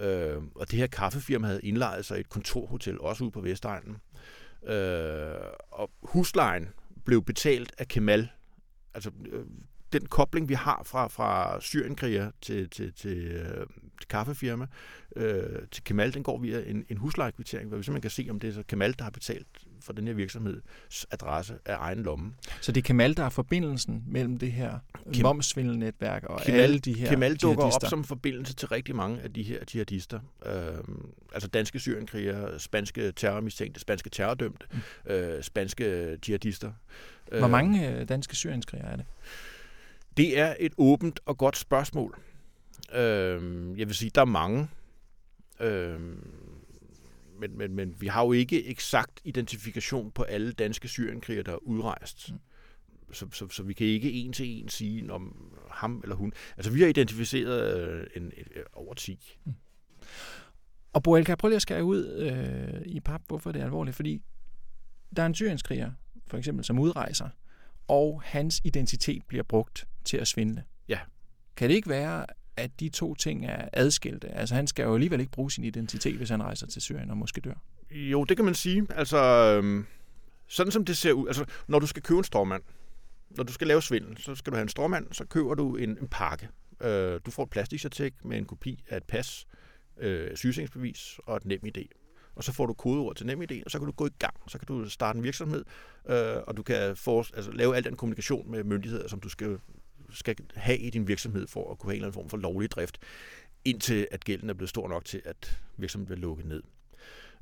Øh, 0.00 0.42
og 0.54 0.70
det 0.70 0.78
her 0.78 0.86
kaffefirma 0.86 1.46
havde 1.46 1.60
indlejet 1.62 2.04
sig 2.04 2.16
i 2.16 2.20
et 2.20 2.28
kontorhotel, 2.28 3.00
også 3.00 3.24
ude 3.24 3.30
på 3.30 3.40
Vestegnen. 3.40 3.96
Øh, 4.66 5.34
og 5.70 5.90
huslejen 6.02 6.68
blev 7.04 7.24
betalt 7.24 7.72
af 7.78 7.88
Kemal. 7.88 8.28
Altså 8.94 9.10
øh, 9.30 9.44
den 9.92 10.06
kobling, 10.06 10.48
vi 10.48 10.54
har 10.54 10.82
fra, 10.84 11.08
fra 11.08 11.60
Syrienkriger 11.60 12.30
til, 12.40 12.70
til, 12.70 12.92
til, 12.92 13.18
øh, 13.18 13.66
til 14.00 14.08
kaffefirma, 14.08 14.66
øh, 15.16 15.42
til 15.70 15.84
Kemal, 15.84 16.14
den 16.14 16.22
går 16.22 16.38
via 16.38 16.62
en, 16.66 16.84
en 16.88 16.96
huslejekvittering, 16.96 17.68
hvor 17.68 17.76
vi 17.76 17.82
simpelthen 17.82 18.02
kan 18.02 18.10
se, 18.10 18.26
om 18.30 18.40
det 18.40 18.48
er 18.48 18.52
så 18.54 18.62
Kemal, 18.62 18.94
der 18.98 19.04
har 19.04 19.10
betalt 19.10 19.46
for 19.80 19.92
den 19.92 20.06
her 20.06 20.14
virksomheds 20.14 21.06
adresse 21.10 21.54
af 21.66 21.76
egen 21.78 22.02
lomme. 22.02 22.32
Så 22.60 22.72
det 22.72 22.80
er 22.80 22.86
Kemal, 22.86 23.16
der 23.16 23.24
er 23.24 23.28
forbindelsen 23.28 24.04
mellem 24.06 24.38
det 24.38 24.52
her 24.52 24.78
Kem- 25.14 25.22
momsvindelnetværk 25.22 26.24
og 26.24 26.40
Kemal- 26.40 26.50
alle 26.50 26.78
de 26.78 26.92
her 26.92 27.08
Kemal 27.08 27.36
dukker 27.36 27.64
op 27.64 27.68
jihadister. 27.68 27.88
som 27.88 28.04
forbindelse 28.04 28.54
til 28.54 28.68
rigtig 28.68 28.96
mange 28.96 29.20
af 29.20 29.32
de 29.32 29.42
her 29.42 29.58
jihadister. 29.74 30.20
Øh, 30.46 30.52
altså 31.32 31.48
danske 31.48 31.78
syrienkrigere, 31.78 32.58
spanske 32.58 33.12
terrormistænkte, 33.12 33.80
spanske 33.80 34.10
terrordømte, 34.10 34.66
mm. 34.72 35.12
øh, 35.12 35.42
spanske 35.42 36.18
jihadister. 36.28 36.72
Hvor 37.38 37.48
mange 37.48 37.90
øh, 37.90 38.08
danske 38.08 38.36
syrienskrigere 38.36 38.92
er 38.92 38.96
det? 38.96 39.04
Det 40.18 40.38
er 40.38 40.56
et 40.60 40.72
åbent 40.78 41.20
og 41.26 41.38
godt 41.38 41.56
spørgsmål. 41.56 42.18
Øh, 42.94 43.78
jeg 43.78 43.86
vil 43.86 43.94
sige, 43.94 44.10
der 44.14 44.20
er 44.20 44.24
mange. 44.24 44.68
Øh, 45.60 46.00
men, 47.40 47.58
men, 47.58 47.74
men 47.74 48.00
vi 48.00 48.06
har 48.06 48.24
jo 48.24 48.32
ikke 48.32 48.66
eksakt 48.66 49.20
identifikation 49.24 50.10
på 50.10 50.22
alle 50.22 50.52
danske 50.52 50.88
syrienkrigere, 50.88 51.42
der 51.42 51.52
er 51.52 51.62
udrejst. 51.62 52.32
Mm. 52.32 52.38
Så, 53.12 53.26
så, 53.32 53.48
så 53.48 53.62
vi 53.62 53.72
kan 53.72 53.86
ikke 53.86 54.12
en 54.12 54.32
til 54.32 54.62
en 54.62 54.68
sige 54.68 55.12
om 55.12 55.52
ham 55.70 56.00
eller 56.02 56.16
hun. 56.16 56.32
Altså 56.56 56.70
vi 56.70 56.80
har 56.80 56.88
identificeret 56.88 57.88
øh, 57.88 58.06
en, 58.16 58.22
en, 58.22 58.46
over 58.72 58.94
10. 58.94 59.38
Og 60.92 61.02
Boel, 61.02 61.24
kan 61.24 61.30
jeg 61.30 61.38
prøve 61.38 61.50
lige 61.50 61.56
at 61.56 61.62
skære 61.62 61.84
ud 61.84 62.06
øh, 62.06 62.82
i 62.86 63.00
pap, 63.00 63.22
hvorfor 63.26 63.52
det 63.52 63.60
er 63.60 63.64
alvorligt? 63.64 63.96
Fordi 63.96 64.22
der 65.16 65.22
er 65.22 65.26
en 65.26 65.34
syrienskriger, 65.34 65.92
for 66.26 66.38
eksempel, 66.38 66.64
som 66.64 66.78
udrejser, 66.78 67.28
og 67.88 68.22
hans 68.24 68.60
identitet 68.64 69.22
bliver 69.28 69.42
brugt 69.42 69.86
til 70.08 70.16
at 70.16 70.28
svindle. 70.28 70.64
Ja. 70.88 70.98
Kan 71.56 71.68
det 71.68 71.76
ikke 71.76 71.88
være, 71.88 72.26
at 72.56 72.80
de 72.80 72.88
to 72.88 73.14
ting 73.14 73.46
er 73.46 73.68
adskilte? 73.72 74.28
Altså 74.28 74.54
han 74.54 74.66
skal 74.66 74.82
jo 74.82 74.94
alligevel 74.94 75.20
ikke 75.20 75.32
bruge 75.32 75.50
sin 75.50 75.64
identitet, 75.64 76.16
hvis 76.16 76.30
han 76.30 76.42
rejser 76.42 76.66
til 76.66 76.82
Syrien 76.82 77.10
og 77.10 77.16
måske 77.16 77.40
dør. 77.40 77.62
Jo, 77.90 78.24
det 78.24 78.36
kan 78.36 78.44
man 78.44 78.54
sige. 78.54 78.86
Altså, 78.90 79.18
øhm, 79.18 79.86
sådan 80.46 80.72
som 80.72 80.84
det 80.84 80.96
ser 80.96 81.12
ud. 81.12 81.26
Altså, 81.26 81.44
når 81.68 81.78
du 81.78 81.86
skal 81.86 82.02
købe 82.02 82.18
en 82.18 82.24
stråmand, 82.24 82.62
når 83.30 83.44
du 83.44 83.52
skal 83.52 83.66
lave 83.66 83.82
svindel, 83.82 84.16
så 84.18 84.34
skal 84.34 84.50
du 84.50 84.56
have 84.56 84.62
en 84.62 84.68
stråmand, 84.68 85.06
så 85.12 85.24
køber 85.24 85.54
du 85.54 85.76
en, 85.76 85.90
en 85.90 86.08
pakke. 86.08 86.48
Øh, 86.80 87.20
du 87.26 87.30
får 87.30 87.42
et 87.42 87.50
plastikcertik 87.50 88.24
med 88.24 88.38
en 88.38 88.44
kopi 88.44 88.84
af 88.88 88.96
et 88.96 89.04
pas, 89.04 89.46
øh, 90.00 90.36
sygesikringsbevis 90.36 91.20
og 91.26 91.36
et 91.36 91.44
nem 91.44 91.60
idé. 91.66 91.84
Og 92.34 92.44
så 92.44 92.52
får 92.52 92.66
du 92.66 92.72
kodeord 92.72 93.16
til 93.16 93.26
nem 93.26 93.42
idé, 93.42 93.62
og 93.64 93.70
så 93.70 93.78
kan 93.78 93.86
du 93.86 93.92
gå 93.92 94.06
i 94.06 94.14
gang. 94.18 94.34
Så 94.48 94.58
kan 94.58 94.66
du 94.66 94.88
starte 94.88 95.16
en 95.16 95.22
virksomhed, 95.22 95.64
øh, 96.08 96.36
og 96.46 96.56
du 96.56 96.62
kan 96.62 96.96
for, 96.96 97.26
altså, 97.36 97.50
lave 97.50 97.76
al 97.76 97.84
den 97.84 97.96
kommunikation 97.96 98.50
med 98.50 98.64
myndigheder, 98.64 99.08
som 99.08 99.20
du 99.20 99.28
skal, 99.28 99.58
skal 100.10 100.36
have 100.54 100.78
i 100.78 100.90
din 100.90 101.08
virksomhed 101.08 101.46
for 101.46 101.70
at 101.72 101.78
kunne 101.78 101.90
have 101.90 101.94
en 101.94 101.96
eller 101.96 102.06
anden 102.06 102.20
form 102.20 102.28
for 102.28 102.36
lovlig 102.36 102.70
drift, 102.70 102.98
indtil 103.64 104.08
at 104.10 104.24
gælden 104.24 104.50
er 104.50 104.54
blevet 104.54 104.70
stor 104.70 104.88
nok 104.88 105.04
til, 105.04 105.22
at 105.24 105.60
virksomheden 105.76 106.06
bliver 106.06 106.20
lukket 106.20 106.46
ned. 106.46 106.62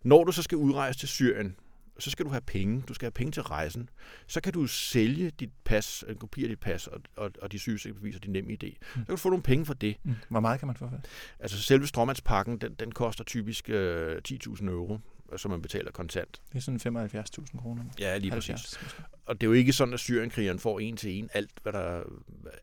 Når 0.02 0.24
du 0.24 0.32
så 0.32 0.42
skal 0.42 0.58
udrejse 0.58 0.98
til 0.98 1.08
Syrien, 1.08 1.56
så 1.98 2.10
skal 2.10 2.24
du 2.24 2.30
have 2.30 2.40
penge. 2.40 2.82
Du 2.88 2.94
skal 2.94 3.06
have 3.06 3.10
penge 3.12 3.32
til 3.32 3.42
rejsen. 3.42 3.88
Så 4.26 4.40
kan 4.40 4.52
du 4.52 4.66
sælge 4.66 5.30
dit 5.30 5.50
pas, 5.64 6.04
en 6.08 6.16
kopi 6.16 6.42
af 6.42 6.48
dit 6.48 6.60
pas 6.60 6.86
og, 6.86 7.00
og, 7.16 7.30
og 7.42 7.52
de 7.52 7.58
sygesikringsbeviser, 7.58 8.20
din 8.20 8.32
nemme 8.32 8.52
idé. 8.52 8.76
Så 8.80 8.94
kan 8.94 9.04
du 9.06 9.16
få 9.16 9.28
nogle 9.28 9.42
penge 9.42 9.66
for 9.66 9.74
det. 9.74 9.96
Mm. 10.02 10.14
Hvor 10.28 10.40
meget 10.40 10.58
kan 10.58 10.66
man 10.66 10.76
få 10.76 10.88
for 10.88 10.96
det? 10.96 11.06
Altså 11.40 11.62
selve 11.62 11.86
stråmandspakken, 11.86 12.58
den, 12.58 12.74
den 12.74 12.92
koster 12.92 13.24
typisk 13.24 13.70
øh, 13.70 14.16
10.000 14.28 14.68
euro, 14.68 14.98
som 15.36 15.50
man 15.50 15.62
betaler 15.62 15.90
kontant. 15.90 16.40
Det 16.52 16.56
er 16.58 16.78
sådan 16.78 16.96
75.000 16.96 17.58
kroner. 17.58 17.84
Ja, 17.98 18.18
lige 18.18 18.32
70 18.32 18.62
præcis. 18.62 18.78
Og 19.26 19.40
det 19.40 19.46
er 19.46 19.48
jo 19.48 19.52
ikke 19.52 19.72
sådan, 19.72 19.94
at 19.94 20.00
syrienkrigeren 20.00 20.58
får 20.58 20.80
en 20.80 20.96
til 20.96 21.18
en 21.18 21.30
alt, 21.34 21.50
hvad 21.62 21.72
der, 21.72 22.02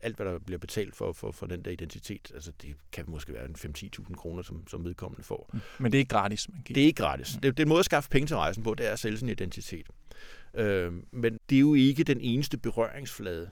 alt, 0.02 0.16
hvad 0.16 0.26
der 0.26 0.38
bliver 0.38 0.58
betalt 0.58 0.96
for, 0.96 1.12
for, 1.12 1.32
for 1.32 1.46
den 1.46 1.64
der 1.64 1.70
identitet. 1.70 2.30
Altså 2.34 2.52
det 2.62 2.74
kan 2.92 3.04
måske 3.08 3.32
være 3.32 3.44
en 3.44 3.56
5-10.000 3.58 4.14
kroner, 4.14 4.42
som, 4.42 4.66
som 4.68 4.84
vedkommende 4.84 5.22
får. 5.22 5.50
Mm. 5.52 5.60
Men 5.78 5.92
det 5.92 5.98
er 5.98 6.00
ikke 6.00 6.08
gratis, 6.08 6.48
man 6.48 6.62
giver. 6.64 6.74
Det 6.74 6.82
er 6.82 6.86
ikke 6.86 7.02
gratis. 7.02 7.34
Mm. 7.34 7.40
Det, 7.40 7.56
det 7.56 7.62
er 7.62 7.64
en 7.64 7.68
måde 7.68 7.78
at 7.78 7.84
skaffe 7.84 8.10
penge 8.10 8.26
til 8.26 8.36
rejsen 8.36 8.62
på, 8.62 8.74
det 8.74 8.86
er 8.86 8.92
at 8.92 8.98
sælge 8.98 9.18
sin 9.18 9.28
identitet. 9.28 9.86
Øh, 10.54 10.92
men 11.12 11.38
det 11.50 11.56
er 11.56 11.60
jo 11.60 11.74
ikke 11.74 12.04
den 12.04 12.20
eneste 12.20 12.58
berøringsflade, 12.58 13.50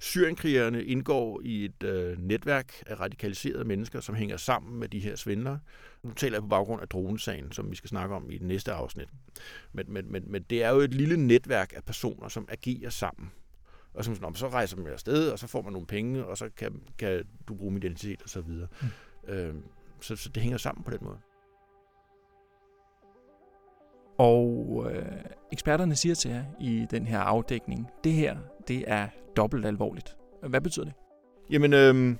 Syrienkrigerne 0.00 0.84
indgår 0.84 1.40
i 1.44 1.64
et 1.64 1.82
øh, 1.82 2.18
netværk 2.18 2.82
af 2.86 3.00
radikaliserede 3.00 3.64
mennesker, 3.64 4.00
som 4.00 4.14
hænger 4.14 4.36
sammen 4.36 4.80
med 4.80 4.88
de 4.88 5.00
her 5.00 5.16
svindlere. 5.16 5.60
Nu 6.02 6.12
taler 6.12 6.36
jeg 6.36 6.42
på 6.42 6.48
baggrund 6.48 6.82
af 6.82 6.88
dronesagen, 6.88 7.52
som 7.52 7.70
vi 7.70 7.76
skal 7.76 7.88
snakke 7.88 8.14
om 8.14 8.30
i 8.30 8.38
det 8.38 8.46
næste 8.46 8.72
afsnit. 8.72 9.08
Men, 9.72 9.86
men, 9.88 10.12
men, 10.12 10.24
men 10.26 10.42
det 10.42 10.62
er 10.62 10.70
jo 10.70 10.78
et 10.78 10.94
lille 10.94 11.16
netværk 11.16 11.72
af 11.76 11.84
personer, 11.84 12.28
som 12.28 12.48
agerer 12.48 12.90
sammen. 12.90 13.30
Og 13.94 14.04
som 14.04 14.14
sådan, 14.14 14.34
så 14.34 14.48
rejser 14.48 14.76
man 14.76 14.92
afsted, 14.92 15.30
og 15.30 15.38
så 15.38 15.46
får 15.46 15.62
man 15.62 15.72
nogle 15.72 15.86
penge, 15.86 16.24
og 16.24 16.38
så 16.38 16.50
kan, 16.56 16.82
kan 16.98 17.24
du 17.48 17.54
bruge 17.54 17.72
min 17.72 17.82
identitet 17.82 18.22
og 18.22 18.28
så 18.28 18.40
videre. 18.40 18.68
Mm. 19.26 19.32
Øh, 19.32 19.54
så, 20.00 20.16
så 20.16 20.28
det 20.28 20.42
hænger 20.42 20.58
sammen 20.58 20.84
på 20.84 20.90
den 20.90 20.98
måde. 21.02 21.18
Og 24.18 24.86
øh, 24.90 25.20
eksperterne 25.52 25.96
siger 25.96 26.14
til 26.14 26.30
jer 26.30 26.44
i 26.60 26.86
den 26.90 27.06
her 27.06 27.18
afdækning, 27.18 27.86
det 28.04 28.12
her, 28.12 28.36
det 28.68 28.84
er 28.86 29.08
dobbelt 29.36 29.66
alvorligt. 29.66 30.16
Hvad 30.48 30.60
betyder 30.60 30.84
det? 30.84 30.94
Jamen, 31.50 31.72
øh, 31.72 32.16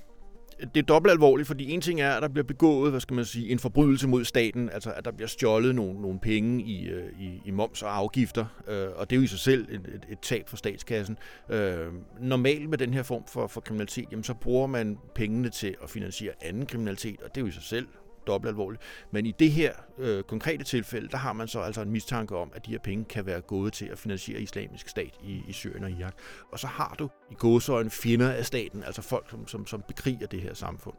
det 0.59 0.77
er 0.77 0.85
dobbelt 0.85 1.11
alvorligt, 1.11 1.47
fordi 1.47 1.71
en 1.71 1.81
ting 1.81 2.01
er, 2.01 2.11
at 2.11 2.21
der 2.21 2.27
bliver 2.27 2.43
begået, 2.43 2.91
hvad 2.91 2.99
skal 2.99 3.15
man 3.15 3.25
sige, 3.25 3.49
en 3.49 3.59
forbrydelse 3.59 4.07
mod 4.07 4.25
staten, 4.25 4.69
altså 4.69 4.91
at 4.91 5.05
der 5.05 5.11
bliver 5.11 5.27
stjålet 5.27 5.75
nogle, 5.75 6.01
nogle 6.01 6.19
penge 6.19 6.63
i, 6.63 6.89
øh, 6.89 7.19
i, 7.19 7.41
i 7.45 7.51
moms 7.51 7.83
og 7.83 7.97
afgifter, 7.97 8.45
øh, 8.67 8.87
og 8.95 9.09
det 9.09 9.15
er 9.15 9.17
jo 9.17 9.23
i 9.23 9.27
sig 9.27 9.39
selv 9.39 9.67
et, 9.69 9.81
et, 9.95 10.05
et 10.09 10.19
tab 10.19 10.49
for 10.49 10.57
statskassen. 10.57 11.17
Øh, 11.49 11.87
normalt 12.19 12.69
med 12.69 12.77
den 12.77 12.93
her 12.93 13.03
form 13.03 13.23
for, 13.27 13.47
for 13.47 13.61
kriminalitet, 13.61 14.05
jamen, 14.11 14.23
så 14.23 14.33
bruger 14.33 14.67
man 14.67 14.97
pengene 15.15 15.49
til 15.49 15.75
at 15.83 15.89
finansiere 15.89 16.33
anden 16.41 16.65
kriminalitet, 16.65 17.21
og 17.21 17.35
det 17.35 17.37
er 17.37 17.41
jo 17.41 17.47
i 17.47 17.51
sig 17.51 17.63
selv 17.63 17.87
dobbelt 18.27 18.49
alvorligt. 18.49 18.81
Men 19.11 19.25
i 19.25 19.31
det 19.31 19.51
her 19.51 19.73
øh, 19.97 20.23
konkrete 20.23 20.63
tilfælde, 20.63 21.07
der 21.07 21.17
har 21.17 21.33
man 21.33 21.47
så 21.47 21.59
altså 21.59 21.81
en 21.81 21.91
mistanke 21.91 22.37
om, 22.37 22.51
at 22.55 22.65
de 22.65 22.71
her 22.71 22.79
penge 22.79 23.05
kan 23.05 23.25
være 23.25 23.41
gået 23.41 23.73
til 23.73 23.85
at 23.85 23.99
finansiere 23.99 24.41
islamisk 24.41 24.89
stat 24.89 25.17
i, 25.23 25.43
i 25.47 25.53
Syrien 25.53 25.83
og 25.83 25.91
Irak. 25.91 26.13
Og 26.51 26.59
så 26.59 26.67
har 26.67 26.95
du 26.99 27.09
i 27.31 27.33
gåsøjne 27.33 27.89
fjender 27.89 28.31
af 28.31 28.45
staten, 28.45 28.83
altså 28.83 29.01
folk, 29.01 29.29
som, 29.29 29.47
som, 29.47 29.67
som 29.67 29.83
bekriger 29.87 30.27
det 30.27 30.41
her 30.41 30.53
samfund. 30.53 30.95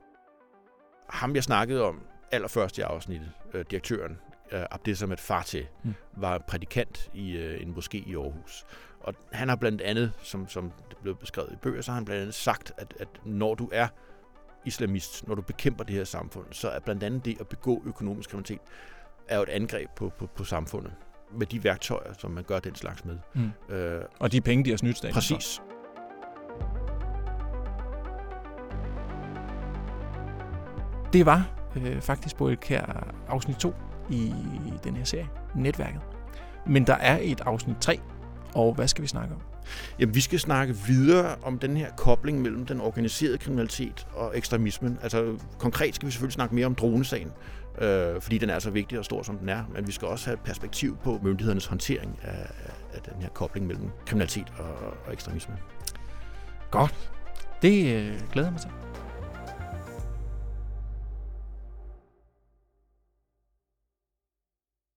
Ham, 1.08 1.34
jeg 1.34 1.44
snakkede 1.44 1.82
om 1.82 2.00
allerførst 2.32 2.78
i 2.78 2.80
afsnittet, 2.80 3.32
øh, 3.54 3.64
direktøren, 3.70 4.18
øh, 4.52 4.62
Abdesamet 4.70 5.20
Fateh, 5.20 5.64
mm. 5.84 5.94
var 6.16 6.38
prædikant 6.38 7.10
i 7.14 7.36
øh, 7.36 7.62
en 7.62 7.74
moské 7.74 8.10
i 8.10 8.14
Aarhus. 8.16 8.66
Og 9.00 9.14
han 9.32 9.48
har 9.48 9.56
blandt 9.56 9.80
andet, 9.80 10.12
som, 10.22 10.48
som 10.48 10.72
det 10.88 10.96
blev 11.02 11.16
beskrevet 11.16 11.52
i 11.52 11.56
bøger, 11.56 11.82
så 11.82 11.90
har 11.90 11.94
han 11.94 12.04
blandt 12.04 12.20
andet 12.20 12.34
sagt, 12.34 12.72
at, 12.78 12.94
at 13.00 13.08
når 13.24 13.54
du 13.54 13.68
er 13.72 13.88
islamist, 14.68 15.28
når 15.28 15.34
du 15.34 15.42
bekæmper 15.42 15.84
det 15.84 15.94
her 15.94 16.04
samfund, 16.04 16.46
så 16.50 16.68
er 16.68 16.80
blandt 16.80 17.02
andet 17.02 17.24
det 17.24 17.36
at 17.40 17.48
begå 17.48 17.82
økonomisk 17.86 18.30
kriminalitet, 18.30 18.60
er 19.28 19.36
jo 19.36 19.42
et 19.42 19.48
angreb 19.48 19.90
på, 19.96 20.12
på, 20.18 20.26
på 20.26 20.44
samfundet 20.44 20.92
med 21.32 21.46
de 21.46 21.64
værktøjer, 21.64 22.12
som 22.18 22.30
man 22.30 22.44
gør 22.44 22.58
den 22.58 22.74
slags 22.74 23.04
med. 23.04 23.18
Mm. 23.34 23.74
Øh, 23.74 24.02
og 24.18 24.32
de 24.32 24.40
penge, 24.40 24.64
de 24.64 24.70
har 24.70 24.76
snydt 24.76 24.96
staten 24.96 25.14
Præcis. 25.14 25.56
For. 25.56 25.64
Det 31.12 31.26
var 31.26 31.50
øh, 31.76 32.00
faktisk 32.00 32.36
på 32.36 32.48
et 32.48 32.60
kær 32.60 33.14
afsnit 33.28 33.56
2 33.56 33.74
i 34.10 34.32
den 34.84 34.96
her 34.96 35.04
serie, 35.04 35.28
Netværket. 35.54 36.00
Men 36.66 36.86
der 36.86 36.94
er 36.94 37.18
et 37.22 37.40
afsnit 37.40 37.76
3, 37.80 38.00
og 38.54 38.74
hvad 38.74 38.88
skal 38.88 39.02
vi 39.02 39.08
snakke 39.08 39.34
om? 39.34 39.40
Jamen, 39.98 40.14
vi 40.14 40.20
skal 40.20 40.40
snakke 40.40 40.76
videre 40.86 41.36
om 41.42 41.58
den 41.58 41.76
her 41.76 41.90
kobling 41.96 42.42
mellem 42.42 42.66
den 42.66 42.80
organiserede 42.80 43.38
kriminalitet 43.38 44.06
og 44.12 44.38
ekstremismen. 44.38 44.98
Altså, 45.02 45.38
konkret 45.58 45.94
skal 45.94 46.06
vi 46.06 46.12
selvfølgelig 46.12 46.34
snakke 46.34 46.54
mere 46.54 46.66
om 46.66 46.74
dronesagen, 46.74 47.32
øh, 47.80 48.20
fordi 48.20 48.38
den 48.38 48.50
er 48.50 48.58
så 48.58 48.70
vigtig 48.70 48.98
og 48.98 49.04
stor, 49.04 49.22
som 49.22 49.38
den 49.38 49.48
er. 49.48 49.64
Men 49.74 49.86
vi 49.86 49.92
skal 49.92 50.08
også 50.08 50.24
have 50.24 50.34
et 50.34 50.40
perspektiv 50.40 50.96
på 51.04 51.20
myndighedernes 51.22 51.66
håndtering 51.66 52.18
af, 52.22 52.50
af 52.94 53.00
den 53.02 53.22
her 53.22 53.28
kobling 53.28 53.66
mellem 53.66 53.90
kriminalitet 54.06 54.52
og, 54.58 54.94
og 55.06 55.12
ekstremisme. 55.12 55.54
Godt. 56.70 57.10
Det 57.62 57.94
øh, 57.94 58.14
glæder 58.32 58.48
jeg 58.48 58.52
mig 58.52 58.60
til. 58.60 58.87